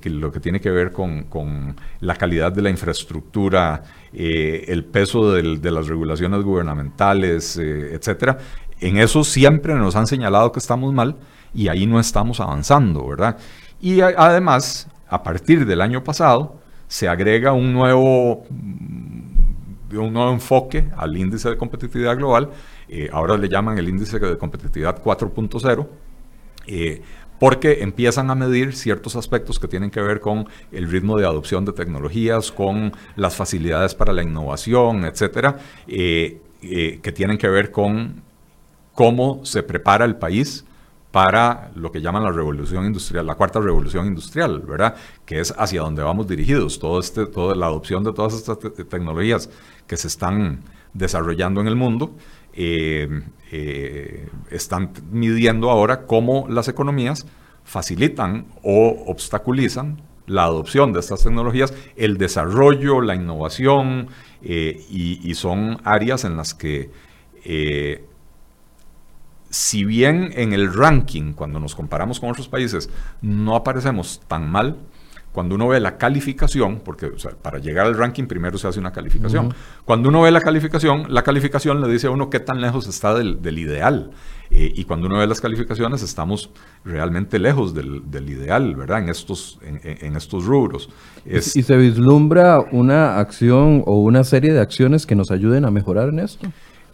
[0.05, 3.82] lo que tiene que ver con, con la calidad de la infraestructura,
[4.12, 8.39] el peso de las regulaciones gubernamentales, etcétera,
[8.80, 11.16] en eso siempre nos han señalado que estamos mal
[11.55, 13.39] y ahí no estamos avanzando, ¿verdad?
[13.80, 16.59] Y además, a partir del año pasado,
[16.89, 22.51] se agrega un nuevo, mm, un nuevo enfoque al índice de competitividad global,
[22.89, 25.89] eh, ahora le llaman el índice de competitividad 4.0,
[26.67, 27.01] eh,
[27.39, 31.65] porque empiezan a medir ciertos aspectos que tienen que ver con el ritmo de adopción
[31.65, 38.23] de tecnologías, con las facilidades para la innovación, etcétera, eh, que tienen que ver con
[38.95, 40.65] cómo se prepara el país
[41.15, 44.97] para lo que llaman la revolución industrial, la cuarta revolución industrial, ¿verdad?
[45.25, 46.81] Que es hacia donde vamos dirigidos.
[46.81, 49.49] Todo este, toda la adopción de todas estas tecnologías
[49.87, 52.17] que se están desarrollando en el mundo,
[52.53, 57.29] eh, eh, están midiendo ahora cómo las economías
[57.62, 64.09] facilitan o obstaculizan la adopción de estas tecnologías, el desarrollo, la innovación,
[64.43, 66.91] eh, y, son áreas en las que
[69.55, 72.91] si bien en el ranking, cuando nos comparamos con otros países,
[73.23, 74.79] no aparecemos tan mal,
[75.31, 79.55] cuando uno ve la calificación, porque para llegar al ranking primero se hace una calificación,
[79.85, 83.15] cuando uno ve la calificación, la calificación le dice a uno qué tan lejos está
[83.15, 84.11] del, ideal.
[84.51, 86.51] Eh, y cuando uno ve las calificaciones, estamos
[86.85, 89.03] realmente lejos del, ideal, ¿verdad?
[89.03, 90.91] En estos, en, estos rubros.
[91.25, 96.09] ¿Y se vislumbra una acción o una serie de acciones que nos ayuden a mejorar
[96.09, 96.49] en esto?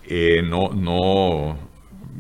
[0.06, 1.69] Eh, no, no,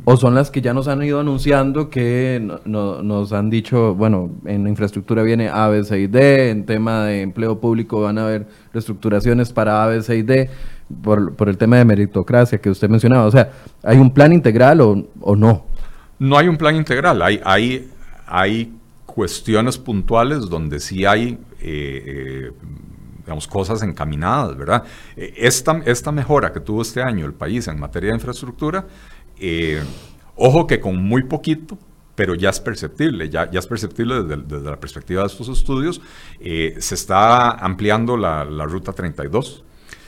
[0.04, 4.66] ¿O son las que ya nos han ido anunciando que nos han dicho, bueno, en
[4.66, 8.46] infraestructura viene A, B, C y D, en tema de empleo público van a haber
[8.72, 10.48] reestructuraciones para A, B, C y D,
[11.02, 13.26] por, el tema de meritocracia que usted mencionaba?
[13.26, 13.50] O sea,
[13.82, 15.66] ¿hay un plan integral o, no?
[16.18, 17.88] No hay un plan integral, hay, hay,
[18.26, 18.72] hay
[19.04, 21.38] cuestiones puntuales donde sí hay...
[21.60, 22.50] Eh, eh,
[23.48, 24.82] cosas encaminadas, ¿verdad?
[25.16, 28.86] Eh, esta, esta mejora que tuvo este año el país en materia de infraestructura
[29.40, 29.82] eh,
[30.36, 31.78] ojo que con muy poquito,
[32.14, 36.00] pero ya es perceptible, ya, ya es perceptible desde, la perspectiva de estos estudios.
[36.38, 39.64] Eh, se está ampliando la, ruta 32,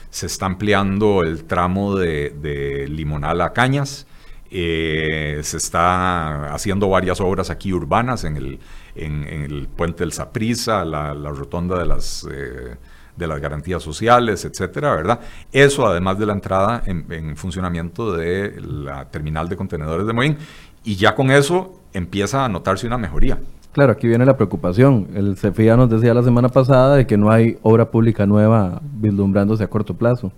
[0.09, 4.05] se está ampliando el tramo de, Limonal a Cañas,
[4.51, 8.59] eh, se está haciendo varias obras aquí urbanas en el,
[8.93, 12.27] en, el puente del Saprisa, la, la rotonda de las
[13.15, 15.19] de las garantías sociales, etcétera, ¿verdad?
[15.51, 20.37] Eso además de la entrada en, funcionamiento de la terminal de contenedores de Moín,
[20.83, 23.39] y ya con eso empieza a notarse una mejoría.
[23.71, 25.07] Claro, aquí viene la preocupación.
[25.15, 29.63] El CEFIA nos decía la semana pasada de que no hay obra pública nueva vislumbrándose
[29.63, 30.31] a corto plazo.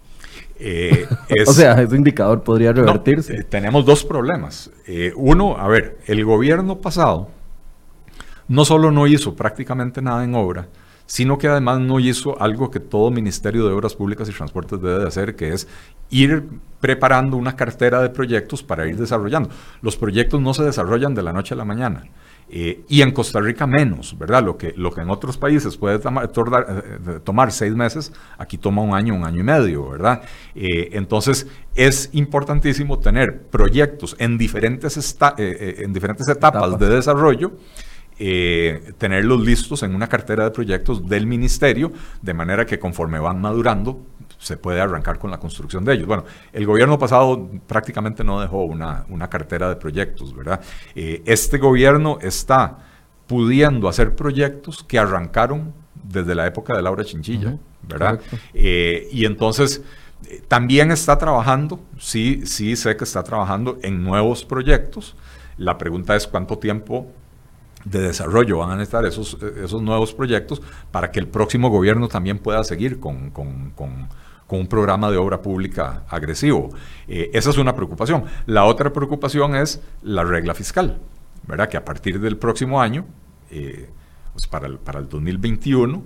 [0.58, 1.06] Eh,
[1.48, 3.36] o sea, ese indicador podría revertirse.
[3.36, 4.72] Eh, tenemos dos problemas.
[4.88, 7.30] Eh, uno, a ver, el gobierno pasado
[8.48, 10.68] no solo no hizo prácticamente nada en obra,
[11.06, 15.00] sino que además no hizo algo que todo Ministerio de Obras Públicas y Transportes debe
[15.00, 15.68] de hacer, que es
[16.10, 16.44] ir
[16.80, 19.50] preparando una cartera de proyectos para ir desarrollando.
[19.82, 22.04] Los proyectos no se desarrollan de la noche a la mañana.
[22.48, 24.44] Eh, y en Costa Rica menos, ¿verdad?
[24.44, 28.94] Lo que, lo que en otros países puede eh, tomar, seis meses, aquí toma un
[28.94, 30.22] año, un año y medio, ¿verdad?
[30.54, 37.54] Eh, entonces, es importantísimo tener proyectos en diferentes, en diferentes etapas de desarrollo
[38.18, 41.92] eh, tenerlos listos en una cartera de proyectos del ministerio,
[42.22, 44.06] de manera que conforme van madurando,
[44.38, 46.08] se puede arrancar con la construcción de ellos.
[46.08, 50.62] Bueno, el gobierno pasado prácticamente no dejó una, una cartera de proyectos, ¿verdad?
[50.94, 52.78] Eh, este gobierno está
[53.28, 57.58] pudiendo hacer proyectos que arrancaron desde la época de Laura Chinchilla,
[57.88, 58.20] ¿verdad?
[58.54, 59.84] Eh, y entonces
[60.48, 65.16] también está trabajando, sí, sí sé que está trabajando en nuevos proyectos.
[65.58, 67.12] La pregunta es cuánto tiempo
[67.86, 70.62] de desarrollo van a necesitar esos, esos nuevos proyectos
[70.92, 73.32] para que el próximo gobierno también pueda seguir con,
[74.48, 76.70] un programa de obra pública agresivo.
[77.08, 78.26] Eh, esa es una preocupación.
[78.48, 81.00] La otra preocupación es la regla fiscal,
[81.48, 81.70] ¿verdad?
[81.70, 83.06] Que a partir del próximo año,
[83.52, 83.90] eh,
[84.34, 86.04] pues para, el, para el 2021,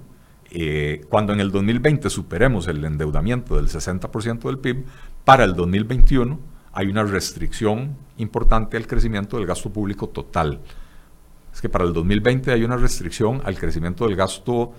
[0.52, 4.86] eh, cuando en el 2020 superemos el endeudamiento del 60% del PIB,
[5.24, 6.40] para el 2021
[6.74, 10.60] hay una restricción importante al crecimiento del gasto público total.
[11.60, 14.72] Es que para el 2020 hay una restricción al crecimiento del gasto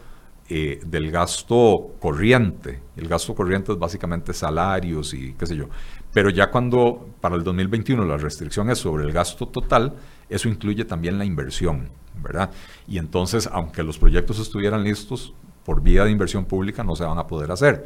[0.49, 2.81] eh, del gasto corriente.
[2.97, 5.66] El gasto corriente es básicamente salarios y qué sé yo.
[6.11, 9.93] Pero ya cuando para el 2021 la restricción es sobre el gasto total,
[10.31, 11.91] eso incluye también la inversión,
[12.22, 12.51] ¿verdad?
[12.89, 15.35] Y entonces, aunque los proyectos estuvieran listos,
[15.66, 17.85] por vía de inversión pública no se van a poder hacer.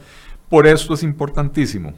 [0.48, 1.94] Por eso es importantísimo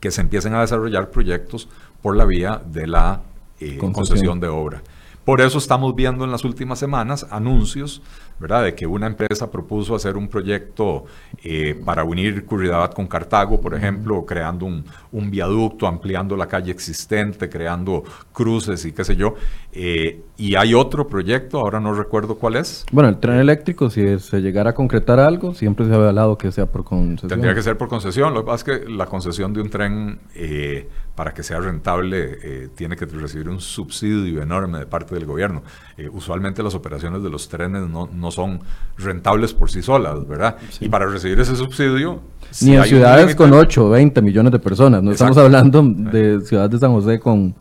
[0.00, 1.68] que se empiecen a desarrollar proyectos
[2.00, 3.20] por la vía de la
[3.60, 4.82] eh, concesión de obra.
[5.28, 8.00] Por eso estamos viendo en las últimas semanas anuncios,
[8.40, 11.04] ¿verdad?, de que una empresa propuso hacer un proyecto
[11.44, 17.50] eh, para unir Curridabat con Cartago, por ejemplo, creando un, viaducto, ampliando la calle existente,
[17.50, 19.34] creando cruces y qué sé yo.
[19.70, 22.86] Eh, y hay otro proyecto, ahora no recuerdo cuál es.
[22.90, 26.50] Bueno, el tren eléctrico, si se llegara a concretar algo, siempre se ha hablado que
[26.52, 27.28] sea por concesión.
[27.28, 28.32] Tendría que ser por concesión.
[28.32, 30.88] Lo que pasa es que la concesión de un tren eh,
[31.18, 35.64] para que sea rentable eh, tiene que recibir un subsidio enorme de parte del gobierno.
[35.96, 38.60] Eh, usualmente las operaciones de los trenes no, no, son
[38.96, 40.58] rentables por sí solas, ¿verdad?
[40.78, 42.22] Y para recibir ese subsidio...
[42.60, 46.70] Ni en ciudades con 8 o 20 millones de personas, no estamos hablando de ciudades
[46.70, 47.52] de San José con,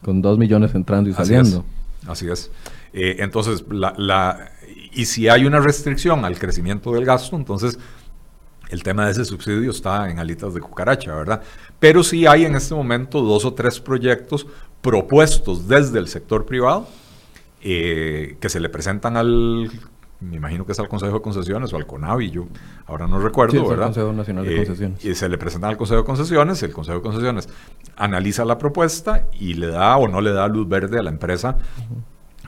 [0.00, 1.64] con 2 millones entrando y saliendo.
[2.06, 2.52] Así es.
[2.92, 4.52] Eh, entonces, la, la,
[4.92, 7.80] y si hay una restricción al crecimiento del gasto, entonces
[8.72, 11.42] el tema de ese subsidio está en alitas de cucaracha, ¿verdad?
[11.78, 14.46] Pero sí hay en este momento dos o tres proyectos
[14.80, 16.88] propuestos desde el sector privado
[17.60, 19.70] eh, que se le presentan al,
[20.20, 22.46] me imagino que es al Consejo de Concesiones o al CONAVI, yo
[22.86, 23.86] ahora no recuerdo, sí, ¿verdad?
[23.88, 25.04] Consejo Nacional de eh, Concesiones.
[25.04, 27.50] Y se le presentan al Consejo de Concesiones, el Consejo de Concesiones
[27.96, 31.58] analiza la propuesta y le da o no le da luz verde a la empresa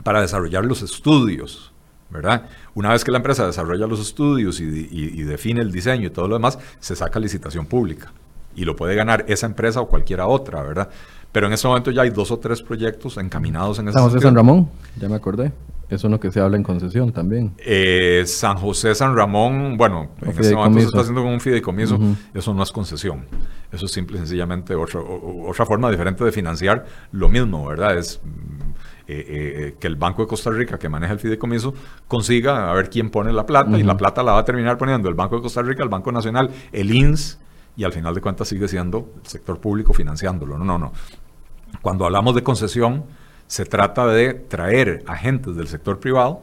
[0.02, 1.73] para desarrollar los estudios
[2.10, 2.46] ¿verdad?
[2.74, 6.36] Una vez que la empresa desarrolla los estudios y, define el diseño y todo lo
[6.36, 8.12] demás, se saca licitación pública
[8.56, 10.88] y lo puede ganar esa empresa o cualquiera otra, ¿verdad?
[11.32, 14.20] Pero en este momento ya hay dos o tres proyectos encaminados en ese San José
[14.20, 14.68] San Ramón,
[15.00, 15.52] ya me acordé.
[15.90, 17.52] Eso es lo que se habla en concesión también.
[17.58, 21.98] Eh, San José San Ramón, bueno, en este momento se está haciendo con un fideicomiso,
[22.32, 23.26] eso no es concesión.
[23.70, 27.98] Eso es simple y sencillamente otra, otra forma diferente de financiar lo mismo, ¿verdad?
[27.98, 28.20] Es
[29.06, 31.74] eh, eh, que el Banco de Costa Rica, que maneja el fideicomiso,
[32.08, 35.08] consiga a ver quién pone la plata y la plata la va a terminar poniendo
[35.08, 37.38] el Banco de Costa Rica, el Banco Nacional, el INS
[37.76, 40.56] y al final de cuentas sigue siendo el sector público financiándolo.
[40.58, 40.92] No, no, no.
[41.82, 43.04] Cuando hablamos de concesión,
[43.46, 46.40] se trata de traer agentes del sector privado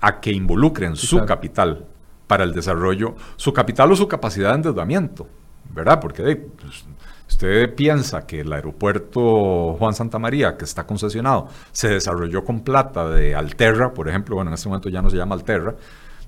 [0.00, 1.86] a que involucren su capital
[2.26, 5.28] para el desarrollo, su capital o su capacidad de endeudamiento,
[5.72, 6.00] ¿verdad?
[6.00, 6.84] Porque pues,
[7.32, 13.08] usted piensa que el aeropuerto Juan Santa María, que está concesionado, se desarrolló con plata
[13.08, 15.74] de Alterra, por ejemplo, bueno, en este momento ya no se llama Alterra,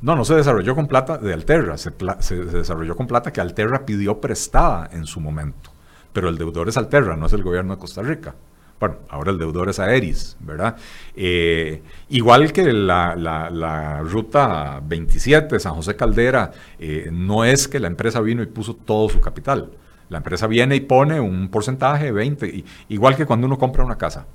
[0.01, 4.21] no, no se desarrolló con plata de Alterra, se, desarrolló con plata que Alterra pidió
[4.21, 5.71] prestada en su momento,
[6.13, 8.35] pero el deudor es Alterra, no es el gobierno de Costa Rica.
[8.81, 10.77] Bueno, ahora el deudor es Aeris, ¿verdad?
[11.15, 18.21] Eh, igual que la, ruta 27, San José Caldera, eh, no es que la empresa
[18.21, 19.71] vino y puso todo su capital.
[20.09, 24.27] La empresa viene y pone un porcentaje, 20, igual que cuando uno compra una casa.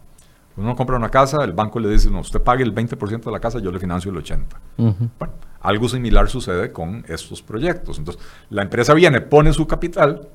[0.55, 3.31] Cuando uno compra una casa, el banco le dice, no, usted pague el 20% de
[3.31, 4.39] la casa, yo le financio el 80%.
[4.77, 7.99] Bueno, algo similar sucede con estos proyectos.
[7.99, 10.27] Entonces, la empresa viene, pone su capital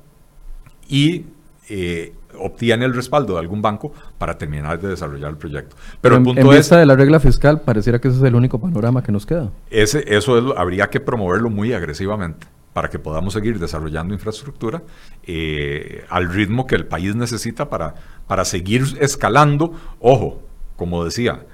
[0.87, 1.25] y
[1.69, 5.75] eh, obtiene el respaldo de algún banco para terminar de desarrollar el proyecto.
[6.01, 8.59] Pero, el punto en vista de la regla fiscal, pareciera que ese es el único
[8.59, 9.51] panorama que nos queda.
[9.69, 14.83] Ese, eso habría que promoverlo muy agresivamente para que podamos seguir desarrollando infraestructura
[15.25, 17.95] eh, al ritmo que el país necesita para,
[18.27, 19.71] para seguir escalando.
[20.01, 20.41] Ojo,
[20.75, 21.45] como decía,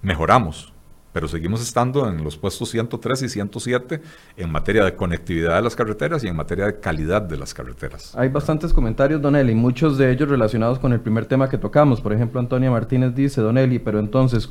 [0.00, 0.72] mejoramos,
[1.12, 4.00] pero seguimos estando en los puestos 103 y 107
[4.38, 8.16] en materia de conectividad de las carreteras y en materia de calidad de las carreteras.
[8.16, 12.00] Hay bastantes comentarios, Don Eli, muchos de ellos relacionados con el primer tema que tocamos.
[12.00, 14.50] Por ejemplo, Antonia Martínez dice, Don Eli, pero entonces,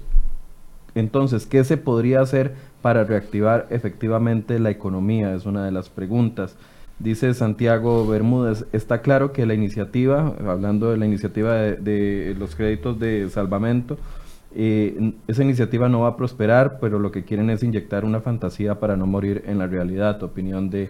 [0.96, 5.34] entonces, ¿qué se podría hacer para reactivar efectivamente la economía?
[5.34, 6.56] Es una de las preguntas.
[7.00, 13.00] Dice Santiago Bermúdez, está claro que la iniciativa, hablando de la iniciativa de, los créditos
[13.00, 13.98] de salvamento,
[14.54, 18.80] eh, esa iniciativa no va a prosperar, pero lo que quieren es inyectar una fantasía
[18.80, 20.22] para no morir en la realidad.
[20.22, 20.90] Opinión de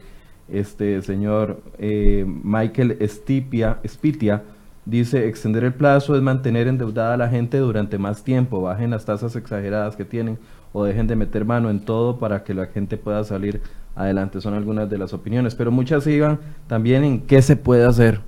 [0.49, 4.43] este señor eh, Michael Spitia,
[4.85, 9.05] Dice, extender el plazo es mantener endeudada a la gente durante más tiempo, bajen las
[9.05, 10.39] tasas exageradas que tienen
[10.73, 13.61] o dejen de meter mano en todo para que la gente pueda salir
[13.95, 14.41] adelante.
[14.41, 18.21] Son algunas de las opiniones, pero muchas iban también en qué se puede hacer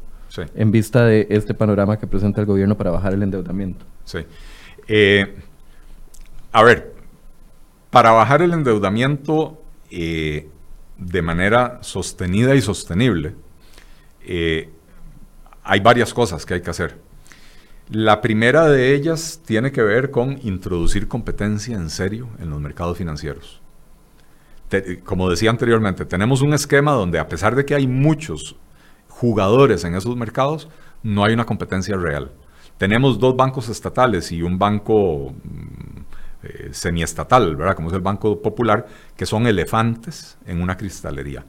[0.55, 3.85] en vista de este panorama que presenta el gobierno para bajar el endeudamiento.
[4.03, 4.19] Sí.
[4.87, 5.35] Eh,
[6.51, 6.93] a ver,
[7.89, 10.49] para bajar el endeudamiento eh,
[10.97, 13.35] de manera sostenida y sostenible,
[14.25, 14.69] eh,
[15.63, 16.99] hay varias cosas que hay que hacer.
[17.89, 22.97] La primera de ellas tiene que ver con introducir competencia en serio en los mercados
[22.97, 23.61] financieros.
[25.03, 28.55] como decía anteriormente, tenemos un esquema donde a pesar de que hay muchos
[29.07, 30.67] jugadores en esos mercados,
[31.03, 32.31] no hay una competencia real.
[32.77, 36.01] Tenemos dos bancos estatales y un banco mm,
[36.43, 37.75] eh, semiestatal, ¿verdad?
[37.75, 41.45] Como es el Banco Popular, que son elefantes en una cristalería,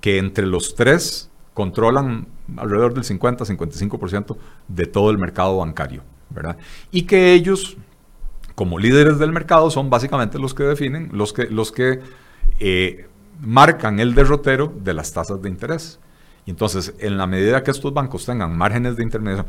[0.00, 2.28] que entre los tres controlan
[2.58, 4.36] alrededor del 50-55%
[4.68, 6.58] de todo el mercado bancario, ¿verdad?
[6.90, 7.78] Y que ellos,
[8.54, 12.00] como líderes del mercado, son básicamente los que definen, los que, los que
[12.60, 13.08] eh,
[13.40, 15.98] marcan el derrotero de las tasas de interés.
[16.44, 19.46] Y entonces, en la medida que estos bancos tengan márgenes de intermediación,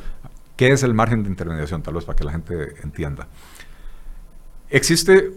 [0.55, 1.83] ¿qué es el margen de intermediación?
[1.83, 3.27] Tal vez para que la gente entienda.
[4.69, 5.29] Existe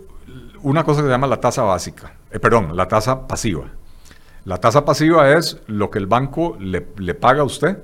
[0.62, 3.72] una cosa que se llama la tasa básica, eh, perdón, la tasa pasiva.
[4.44, 6.80] La tasa pasiva es lo que el banco le,
[7.14, 7.78] paga a usted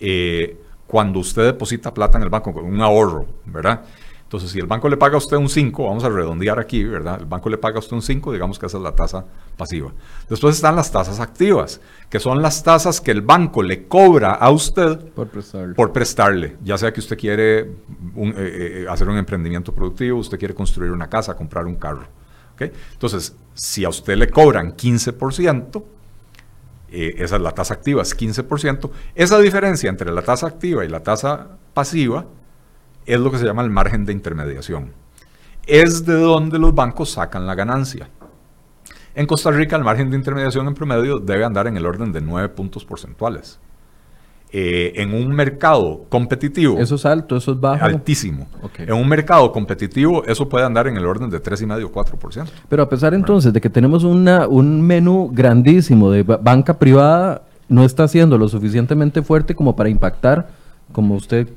[0.00, 3.82] eh, cuando usted deposita plata en el banco, un ahorro, ¿verdad?
[4.28, 7.18] Entonces, si el banco le paga a usted un 5, vamos a redondear aquí, ¿verdad?
[7.18, 9.24] El banco le paga a usted un 5, digamos que esa es la tasa
[9.56, 9.90] pasiva.
[10.28, 11.80] Después están las tasas activas,
[12.10, 16.56] que son las tasas que el banco le cobra a usted por prestarle, por prestarle
[16.62, 17.66] ya sea que usted quiere eh,
[18.16, 22.06] eh, hacer un emprendimiento productivo, usted quiere construir una casa, comprar un carro.
[22.64, 25.84] Entonces, si a usted le cobran 15%,
[26.90, 30.88] eh, esa es la tasa activa, es 15%, esa diferencia entre la tasa activa y
[30.88, 32.26] la tasa pasiva
[33.04, 34.92] es lo que se llama el margen de intermediación.
[35.66, 38.08] Es de donde los bancos sacan la ganancia.
[39.14, 42.20] En Costa Rica el margen de intermediación en promedio debe andar en el orden de
[42.20, 43.58] 9 puntos porcentuales.
[44.50, 46.78] Eh, en un mercado competitivo.
[46.78, 47.84] Eso es alto, eso es bajo.
[47.84, 48.46] Altísimo.
[48.78, 52.46] En un mercado competitivo, eso puede andar en el orden de 3,5-4%.
[52.66, 57.84] Pero a pesar entonces de que tenemos una, un menú grandísimo de banca privada, no
[57.84, 60.48] está siendo lo suficientemente fuerte como para impactar,
[60.92, 61.48] como usted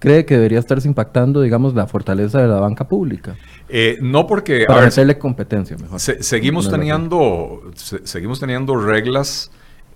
[0.00, 3.36] cree que debería estarse impactando, digamos, la fortaleza de la banca pública?
[3.68, 4.64] Eh, no porque...
[4.66, 6.00] Para hacerle competencia mejor.
[6.00, 9.52] seguimos, teniendo, seguimos teniendo reglas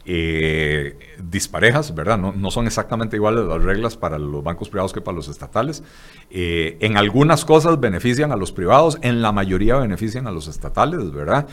[0.06, 2.16] eh, disparejas, ¿verdad?
[2.18, 5.82] No, son exactamente iguales las reglas para los bancos privados que para los estatales.
[6.30, 11.12] Eh, en algunas cosas benefician a los privados, en la mayoría benefician a los estatales,
[11.12, 11.46] ¿verdad?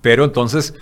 [0.00, 0.74] pero entonces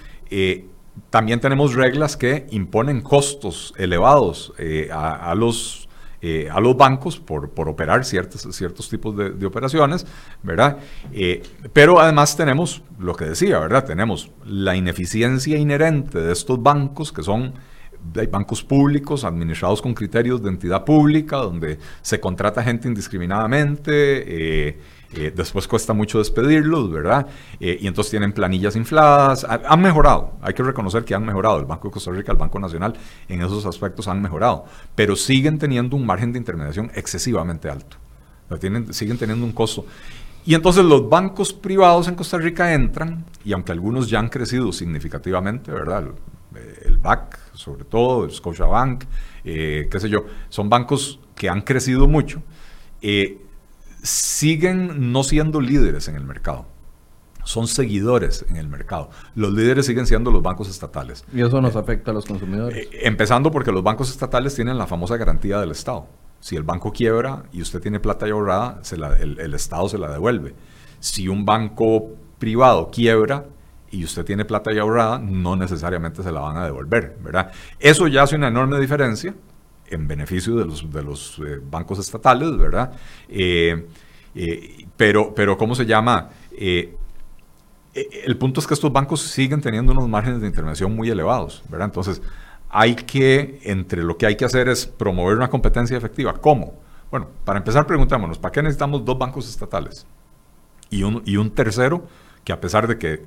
[1.10, 5.88] también tenemos reglas que imponen costos elevados eh, a, los,
[6.24, 10.06] eh, a los bancos por, por operar ciertos, ciertos tipos de, operaciones,
[10.44, 10.78] ¿verdad?
[11.12, 11.42] Eh,
[11.72, 13.84] pero además tenemos lo que decía, ¿verdad?
[13.84, 17.54] Tenemos la ineficiencia inherente de estos bancos que son
[18.30, 24.78] bancos públicos administrados con criterios de entidad pública, donde se contrata gente indiscriminadamente eh,
[25.12, 27.26] después cuesta mucho despedirlos, ¿verdad?
[27.60, 29.44] Eh, y entonces tienen planillas infladas.
[29.44, 31.58] han mejorado, hay que reconocer que han mejorado.
[31.58, 32.94] El Banco de Costa Rica, el Banco Nacional,
[33.28, 37.96] en esos aspectos han mejorado, pero siguen teniendo un margen de intermediación excesivamente alto.
[38.58, 39.84] tienen, siguen teniendo un costo.
[40.44, 44.72] Y entonces los bancos privados en Costa Rica entran, y aunque algunos ya han crecido
[44.72, 46.08] significativamente, ¿verdad?
[46.84, 49.04] El, BAC, sobre todo, el Scotiabank,
[49.44, 52.42] eh, qué sé yo, son bancos que han crecido mucho.
[53.00, 53.38] Eh,
[54.02, 56.66] siguen no siendo líderes en el mercado.
[57.44, 59.10] Son seguidores en el mercado.
[59.34, 61.24] Los líderes siguen siendo los bancos estatales.
[61.32, 62.86] ¿Y eso nos afecta a los consumidores?
[62.86, 66.06] Eh, empezando porque los bancos estatales tienen la famosa garantía del Estado.
[66.38, 68.80] Si el banco quiebra y usted tiene plata ya ahorrada,
[69.20, 70.54] el, Estado se la devuelve.
[71.00, 73.46] Si un banco privado quiebra,
[73.90, 77.52] y usted tiene plata ya ahorrada, no necesariamente se la van a devolver, ¿verdad?
[77.78, 79.34] Eso ya hace una enorme diferencia
[79.92, 82.92] en beneficio de los, de los eh, bancos estatales, ¿verdad?
[83.28, 83.86] Eh,
[84.34, 86.30] eh, pero, pero, ¿cómo se llama?
[88.24, 91.86] el punto es que estos bancos siguen teniendo unos márgenes de intervención muy elevados, ¿verdad?
[91.86, 92.22] Entonces,
[92.70, 96.34] hay que, entre lo que hay que hacer es promover una competencia efectiva.
[96.34, 96.74] ¿Cómo?
[97.10, 100.06] Bueno, para empezar, preguntémonos, ¿para qué necesitamos dos bancos estatales?
[100.88, 102.06] Y un, y un tercero
[102.44, 103.26] que a pesar de que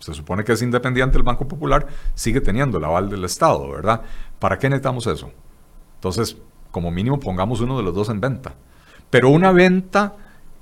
[0.00, 4.02] se supone que es independiente el Banco Popular, sigue teniendo el aval del Estado, ¿verdad?
[4.38, 5.30] ¿Para qué necesitamos eso?
[6.00, 6.38] Entonces,
[6.70, 8.54] como mínimo pongamos uno de los dos en venta.
[9.10, 10.14] Pero una venta,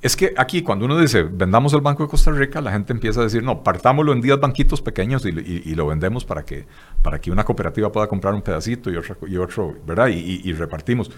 [0.02, 3.20] es que aquí cuando uno dice vendamos el Banco de Costa Rica, la gente empieza
[3.20, 6.66] a decir, no, partámoslo en 10 banquitos pequeños y, lo vendemos para que,
[7.02, 10.08] para que una cooperativa pueda comprar un pedacito y otro, y otro ¿verdad?
[10.08, 11.08] Y, repartimos.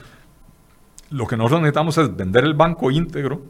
[1.08, 3.40] Lo que nosotros necesitamos es vender el banco íntegro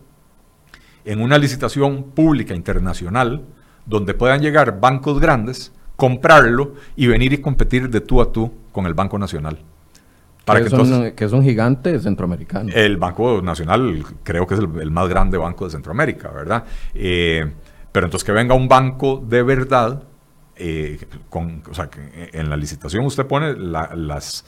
[1.05, 3.43] en una licitación pública internacional
[3.87, 8.87] donde puedan llegar bancos grandes, comprarlo y venir y competir de tú a tú con
[8.87, 9.59] el Banco Nacional
[10.45, 12.71] que, es un, gigante centroamericano.
[12.75, 16.65] El Banco Nacional creo que es el, más grande banco de Centroamérica, ¿verdad?
[16.95, 17.51] Eh,
[17.93, 20.03] pero entonces que venga un banco de verdad,
[20.57, 24.45] eh, con, o sea, que en la licitación usted pone las,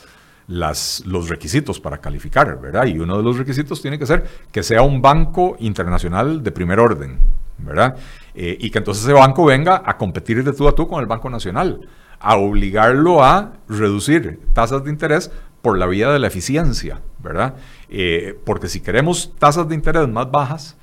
[0.46, 2.86] las, los requisitos para calificar, ¿verdad?
[2.86, 6.80] Y uno de los requisitos tiene que ser que sea un banco internacional de primer
[6.80, 7.18] orden,
[7.58, 7.96] ¿verdad?
[8.34, 11.06] Eh, y que entonces ese banco venga a competir de tú a tú con el
[11.06, 11.88] Banco Nacional,
[12.18, 15.30] a obligarlo a reducir tasas de interés
[15.62, 17.54] por la vía de la eficiencia, ¿verdad?
[17.88, 20.76] Eh, porque si queremos tasas de interés más bajas,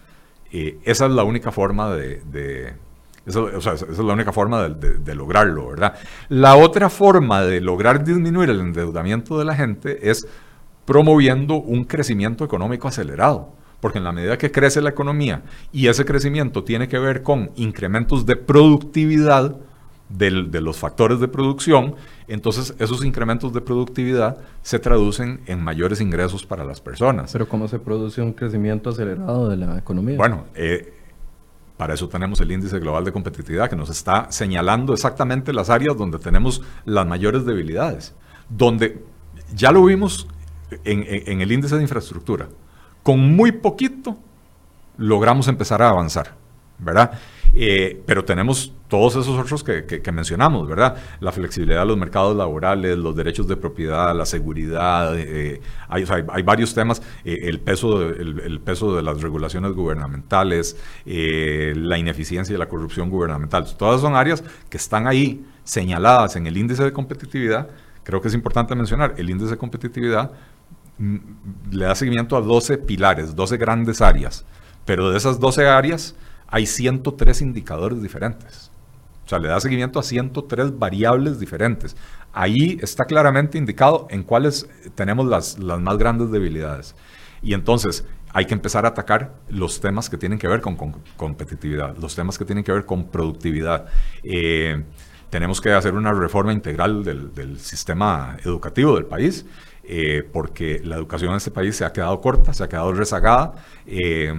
[0.52, 2.74] eh, esa es la única forma de,
[3.26, 5.96] esa es la única forma de, lograrlo, ¿verdad?
[6.30, 10.26] La otra forma de lograr disminuir el endeudamiento de la gente es
[10.86, 13.54] promoviendo un crecimiento económico acelerado.
[13.80, 17.52] Porque en la medida que crece la economía y ese crecimiento tiene que ver con
[17.56, 19.56] incrementos de productividad,
[20.10, 21.96] de los factores de producción,
[22.30, 27.32] entonces esos incrementos de productividad se traducen en mayores ingresos para las personas.
[27.32, 30.16] Pero ¿cómo se produce un crecimiento acelerado de la economía?
[30.16, 30.94] Bueno, eh,
[31.76, 35.98] para eso tenemos el índice global de competitividad que nos está señalando exactamente las áreas
[35.98, 38.14] donde tenemos las mayores debilidades,
[38.48, 39.04] donde
[39.56, 40.28] ya lo vimos
[40.84, 42.48] en, en el índice de infraestructura.
[43.02, 44.18] Con muy poquito
[44.98, 46.36] logramos empezar a avanzar,
[46.78, 47.12] ¿verdad?
[47.54, 50.97] Eh, pero tenemos todos esos otros que, mencionamos, ¿verdad?
[51.20, 56.74] La flexibilidad de los mercados laborales, los derechos de propiedad, la seguridad, eh, hay, varios
[56.74, 62.68] temas, eh, el, peso de, el, peso de las regulaciones gubernamentales, la ineficiencia y la
[62.68, 63.66] corrupción gubernamental.
[63.78, 67.70] Todas son áreas que están ahí señaladas en el índice de competitividad.
[68.04, 70.32] Creo que es importante mencionar, el índice de competitividad
[70.97, 71.18] mm,
[71.72, 74.45] le da seguimiento a 12 pilares, 12 grandes áreas,
[74.86, 76.16] pero de esas 12 áreas
[76.52, 78.72] hay 103 indicadores diferentes.
[79.26, 81.95] O sea, le da seguimiento a 103 variables diferentes.
[82.34, 86.95] Ahí está claramente indicado en cuáles tenemos las, más grandes debilidades.
[87.43, 90.76] Y entonces hay que empezar a atacar los temas que tienen que ver con,
[91.16, 93.86] competitividad, los temas que tienen que ver con productividad.
[94.24, 94.84] Eh,
[95.30, 99.45] tenemos que hacer una reforma integral del, sistema educativo del país,
[99.84, 103.64] eh, porque la educación en este país se ha quedado corta, se ha quedado rezagada.
[103.86, 104.34] Eh,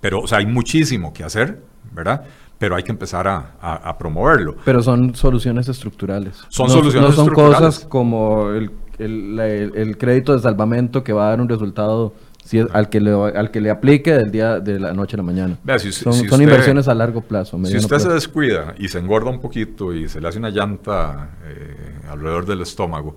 [0.00, 1.60] pero, o sea, hay muchísimo que hacer,
[1.92, 2.24] ¿verdad?
[2.58, 4.56] Pero hay que empezar a, promoverlo.
[4.64, 6.42] Pero son soluciones estructurales.
[6.48, 7.52] Son soluciones estructurales.
[7.52, 12.12] No son cosas como el, el, crédito de salvamento que va a dar un resultado
[12.44, 15.22] si al, que le, al que le aplique del día de la noche a la
[15.22, 15.58] mañana.
[15.90, 17.58] son, inversiones a largo plazo.
[17.64, 21.30] Si usted se descuida y se engorda un poquito y se le hace una llanta
[21.44, 23.16] eh, alrededor del estómago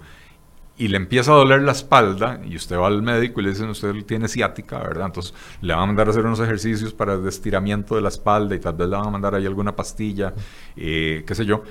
[0.77, 3.69] y le empieza a doler la espalda y usted va al médico y le dicen
[3.69, 5.07] usted tiene ciática, ¿verdad?
[5.07, 8.55] Entonces le van a mandar a hacer unos ejercicios para el estiramiento de la espalda
[8.55, 10.33] y tal vez le van a mandar ahí alguna pastilla,
[10.75, 11.61] eh, qué sé yo.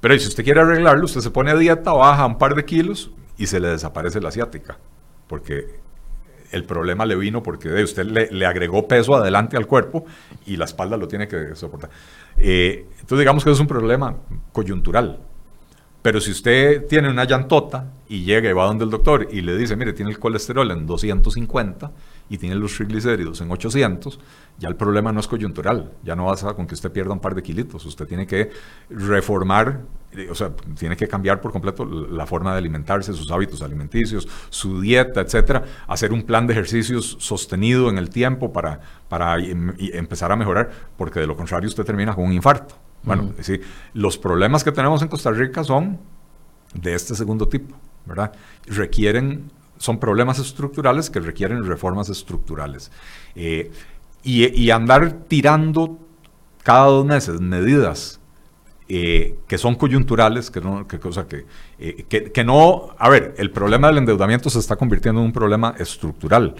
[0.00, 3.10] Pero si usted quiere arreglarlo, usted se pone a dieta, baja un par de kilos
[3.36, 4.78] y se le desaparece la ciática,
[5.26, 5.80] porque
[6.50, 10.04] el problema le vino porque usted le, agregó peso adelante al cuerpo
[10.46, 11.90] y la espalda lo tiene que soportar.
[12.38, 14.16] Eh, entonces digamos que es un problema
[14.52, 15.20] coyuntural.
[16.02, 19.56] Pero si usted tiene una llantota y llega y va donde el doctor y le
[19.56, 21.92] dice, mire, tiene el colesterol en 250
[22.30, 24.18] y tiene los triglicéridos en 800,
[24.58, 27.34] ya el problema no es coyuntural, ya no basta con que usted pierda un par
[27.34, 28.50] de kilitos, usted tiene que
[28.88, 29.82] reformar,
[30.12, 34.26] eh, o sea, tiene que cambiar por completo la forma de alimentarse, sus hábitos alimenticios,
[34.48, 39.74] su dieta, etcétera, hacer un plan de ejercicios sostenido en el tiempo para, para em,
[39.78, 42.89] empezar a mejorar, porque de lo contrario usted termina con un infarto.
[43.02, 43.60] Bueno, sí,
[43.94, 45.98] los problemas que tenemos en Costa Rica son
[46.74, 47.76] de este segundo tipo,
[48.06, 48.32] ¿verdad?
[48.66, 52.90] Requieren, son problemas estructurales que requieren reformas estructurales.
[53.34, 53.70] Eh,
[54.22, 55.98] y, andar tirando
[56.62, 58.20] cada dos meses medidas
[58.86, 61.46] eh, que son coyunturales, que no, que, que,
[61.78, 65.32] eh, que, que no, a ver, el problema del endeudamiento se está convirtiendo en un
[65.32, 66.54] problema estructural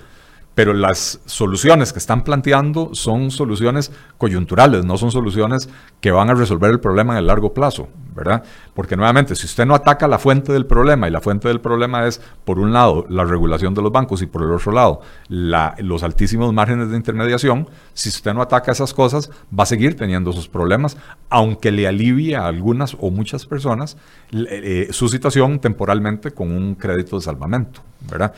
[0.60, 5.70] pero las soluciones que están planteando son soluciones coyunturales, no son soluciones
[6.02, 8.42] que van a resolver el problema en el largo plazo, ¿verdad?
[8.74, 12.06] Porque nuevamente, si usted no ataca la fuente del problema, y la fuente del problema
[12.06, 15.00] es, por un lado, la regulación de los bancos y por el otro lado,
[15.30, 20.28] los altísimos márgenes de intermediación, si usted no ataca esas cosas, va a seguir teniendo
[20.28, 20.98] esos problemas,
[21.30, 23.96] aunque le alivie a algunas o muchas personas
[24.30, 27.80] eh, su situación temporalmente con un crédito de salvamento,
[28.10, 28.34] ¿verdad?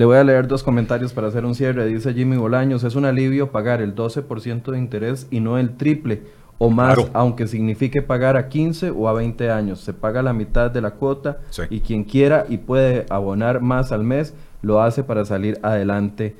[0.00, 1.84] Le voy a leer dos comentarios para hacer un cierre.
[1.84, 6.22] Dice Jimmy Bolaños, es un alivio pagar el 12% de interés y no el triple
[6.56, 9.82] o más, aunque signifique pagar a 15 o a 20 años.
[9.82, 14.02] Se paga la mitad de la cuota y quien quiera y puede abonar más al
[14.02, 14.32] mes,
[14.62, 16.34] lo hace para salir adelante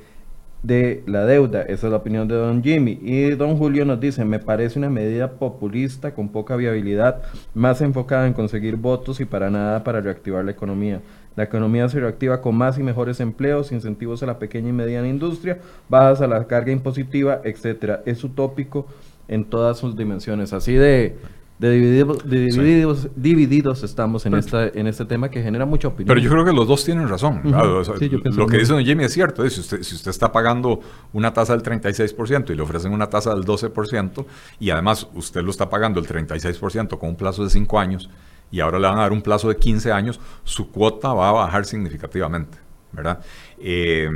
[0.63, 1.61] de la deuda.
[1.61, 2.99] Esa es la opinión de don Jimmy.
[3.01, 7.21] Y don Julio nos dice, me parece una medida populista con poca viabilidad,
[7.53, 11.01] más enfocada en conseguir votos y para nada para reactivar la economía.
[11.35, 15.07] La economía se reactiva con más y mejores empleos, incentivos a la pequeña y mediana
[15.07, 18.01] industria, bajas a la carga impositiva, etcétera.
[18.05, 18.87] Es utópico
[19.27, 20.51] en todas sus dimensiones.
[20.51, 21.15] Así de,
[21.57, 26.07] de divididos, divididos, estamos en, esta, en este tema que genera mucha opinión.
[26.07, 27.41] Pero yo creo que los dos tienen razón.
[27.43, 29.49] lo que dice don Jimmy es cierto.
[29.49, 30.81] Si usted, si usted está pagando
[31.13, 34.25] una tasa del 36% y le ofrecen una tasa del 12%
[34.59, 38.09] y además usted lo está pagando el 36% con un plazo de 5 años
[38.51, 41.31] y ahora le van a dar un plazo de 15 años, su cuota va a
[41.31, 42.57] bajar significativamente.
[42.91, 43.19] ¿verdad?
[43.59, 44.09] Eh,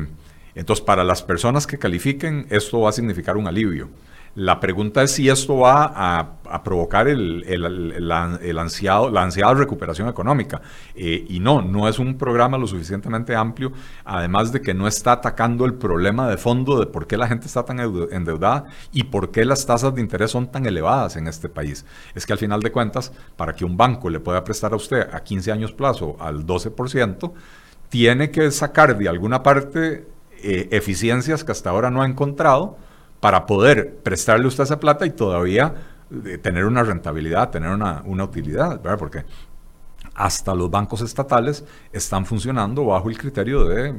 [0.53, 3.89] entonces, para las personas que califiquen, esto va a significar un alivio.
[4.35, 7.45] La pregunta es si esto va a, provocar el,
[8.07, 8.23] la
[9.21, 10.61] ansiada recuperación económica.
[10.93, 13.71] Eh, y no, no es un programa lo suficientemente amplio,
[14.03, 17.47] además de que no está atacando el problema de fondo de por qué la gente
[17.47, 21.47] está tan endeudada y por qué las tasas de interés son tan elevadas en este
[21.47, 21.85] país.
[22.13, 25.07] Es que al final de cuentas, para que un banco le pueda prestar a usted
[25.13, 27.31] a 15 años plazo al 12%,
[27.87, 30.05] tiene que sacar de alguna parte
[30.43, 32.77] eh, eficiencias que hasta ahora no ha encontrado
[33.19, 35.73] para poder prestarle usted esa plata y todavía
[36.25, 38.99] eh, tener una rentabilidad, tener una, utilidad, ¿verdad?
[38.99, 39.25] Porque
[40.13, 43.93] hasta los bancos estatales están funcionando bajo el criterio de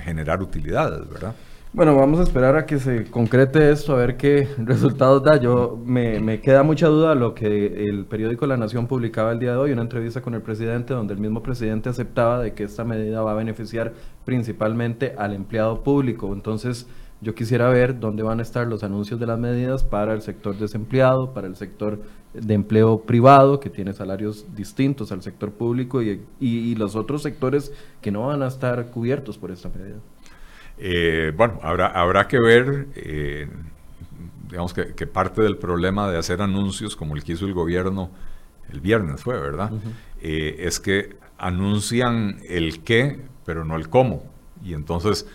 [0.00, 1.34] generar utilidades, ¿verdad?
[1.72, 5.40] Bueno, vamos a esperar a que se concrete esto, a ver qué resultados da.
[5.40, 9.52] Yo me, me, queda mucha duda lo que el periódico La Nación publicaba el día
[9.52, 12.84] de hoy, una entrevista con el presidente, donde el mismo presidente aceptaba de que esta
[12.84, 13.92] medida va a beneficiar
[14.24, 16.32] principalmente al empleado público.
[16.32, 16.86] Entonces,
[17.24, 20.56] yo quisiera ver dónde van a estar los anuncios de las medidas para el sector
[20.58, 22.02] desempleado, para el sector
[22.34, 27.72] de empleo privado, que tiene salarios distintos al sector público, y, los otros sectores
[28.02, 29.96] que no van a estar cubiertos por esta medida.
[30.76, 33.48] Eh, bueno, habrá, habrá que ver, eh,
[34.50, 38.10] digamos que, parte del problema de hacer anuncios como el que hizo el gobierno
[38.70, 39.70] el viernes fue, ¿verdad?
[40.20, 44.24] Eh, es que anuncian el qué, pero no el cómo.
[44.62, 45.26] Y entonces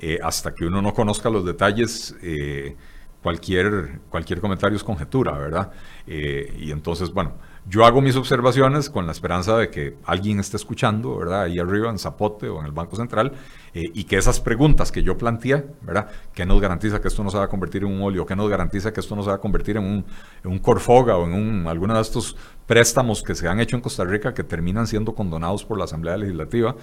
[0.00, 2.76] eh, hasta que uno no conozca los detalles, eh,
[3.20, 5.72] cualquier, cualquier comentario es conjetura, ¿verdad?
[6.06, 7.32] Eh, y entonces, bueno,
[7.66, 11.42] yo hago mis observaciones con la esperanza de que alguien esté escuchando, ¿verdad?
[11.42, 13.32] Ahí arriba en Zapote o en el Banco Central,
[13.74, 16.08] y que esas preguntas que yo planteé, ¿verdad?
[16.32, 18.24] ¿Qué nos garantiza que esto no se va a convertir en un óleo?
[18.24, 20.04] ¿Qué nos garantiza que esto no se va a convertir en
[20.44, 22.36] un, Corfoga o en un, alguno de estos
[22.66, 26.16] préstamos que se han hecho en Costa Rica que terminan siendo condonados por la Asamblea
[26.16, 26.76] Legislativa?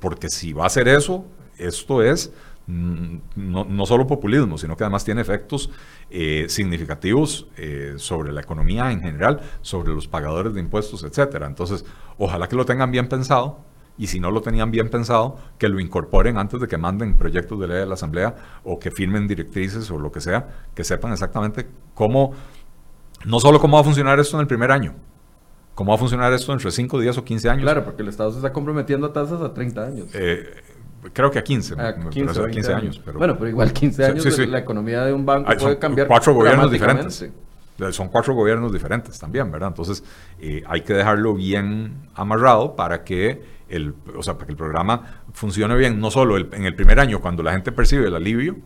[0.00, 1.24] porque si va a ser eso,
[1.60, 2.32] esto es
[2.66, 5.70] mm, no, solo populismo, sino que además tiene efectos
[6.10, 11.46] eh, significativos eh, sobre la economía en general, sobre los pagadores de impuestos, etcétera.
[11.46, 11.84] Entonces,
[12.18, 15.78] ojalá que lo tengan bien pensado y si no lo tenían bien pensado, que lo
[15.78, 18.34] incorporen antes de que manden proyectos de ley a la Asamblea
[18.64, 22.32] o que firmen directrices o lo que sea, que sepan exactamente cómo,
[23.26, 24.94] no solo cómo va a funcionar esto en el primer año,
[25.74, 27.62] cómo va a funcionar esto entre 5, 10 o 15 años.
[27.62, 30.08] Claro, porque el Estado se está comprometiendo a tasas a 30 años.
[30.14, 30.48] Eh,
[31.12, 31.76] creo que a 15,
[32.10, 33.02] 15, años.
[33.14, 36.06] bueno, pero igual 15 años la economía de un banco puede cambiar.
[36.06, 37.30] Cuatro gobiernos diferentes.
[37.92, 39.68] Son cuatro gobiernos diferentes también, ¿verdad?
[39.68, 40.04] Entonces
[40.38, 45.22] eh, hay que dejarlo bien amarrado para que el, o sea, para que el programa
[45.32, 48.56] funcione bien, no solo en el primer año cuando la gente percibe el alivio,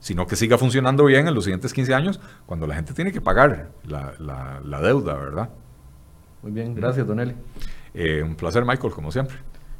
[0.00, 3.20] sino que siga funcionando bien en los siguientes 15 años cuando la gente tiene que
[3.20, 4.14] pagar la,
[4.64, 5.50] la, deuda, ¿verdad?
[6.42, 7.34] Muy bien, gracias, Don Eli.
[7.94, 9.36] Eh, un placer, Michael, como siempre.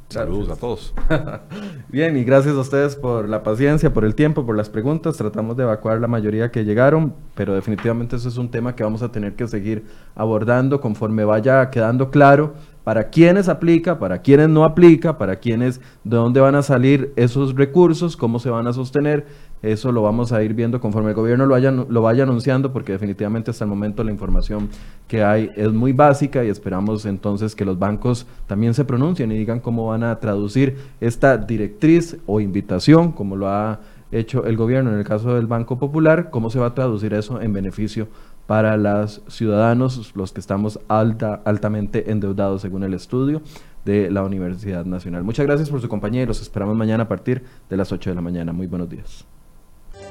[0.09, 0.91] Saludos a todos.
[1.89, 5.17] Bien, y gracias a ustedes por la paciencia, por el tiempo, por las preguntas.
[5.17, 9.03] Tratamos de evacuar la mayoría que llegaron, pero definitivamente eso es un tema que vamos
[9.03, 14.63] a tener que seguir abordando conforme vaya quedando claro para quiénes aplica, para quiénes no
[14.63, 19.27] aplica, para quiénes, de dónde van a salir esos recursos, cómo se van a sostener.
[19.61, 23.51] Eso lo vamos a ir viendo conforme el gobierno lo, lo vaya anunciando, porque definitivamente
[23.51, 24.69] hasta el momento la información
[25.07, 29.37] que hay es muy básica y esperamos entonces que los bancos también se pronuncien y
[29.37, 33.79] digan cómo van a traducir esta directriz o invitación, como lo ha
[34.11, 37.41] hecho el gobierno en el caso del Banco Popular, cómo se va a traducir eso
[37.41, 38.07] en beneficio
[38.47, 43.41] para los ciudadanos, los que estamos alta, altamente endeudados según el estudio
[43.85, 45.23] de la Universidad Nacional.
[45.23, 48.15] Muchas gracias por su compañía y los esperamos mañana a partir de las 8 de
[48.15, 48.51] la mañana.
[48.51, 49.25] Muy buenos días.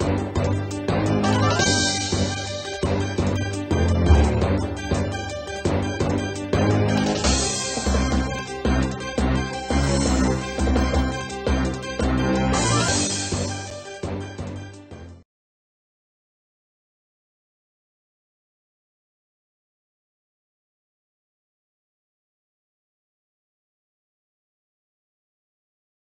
[0.00, 0.67] Música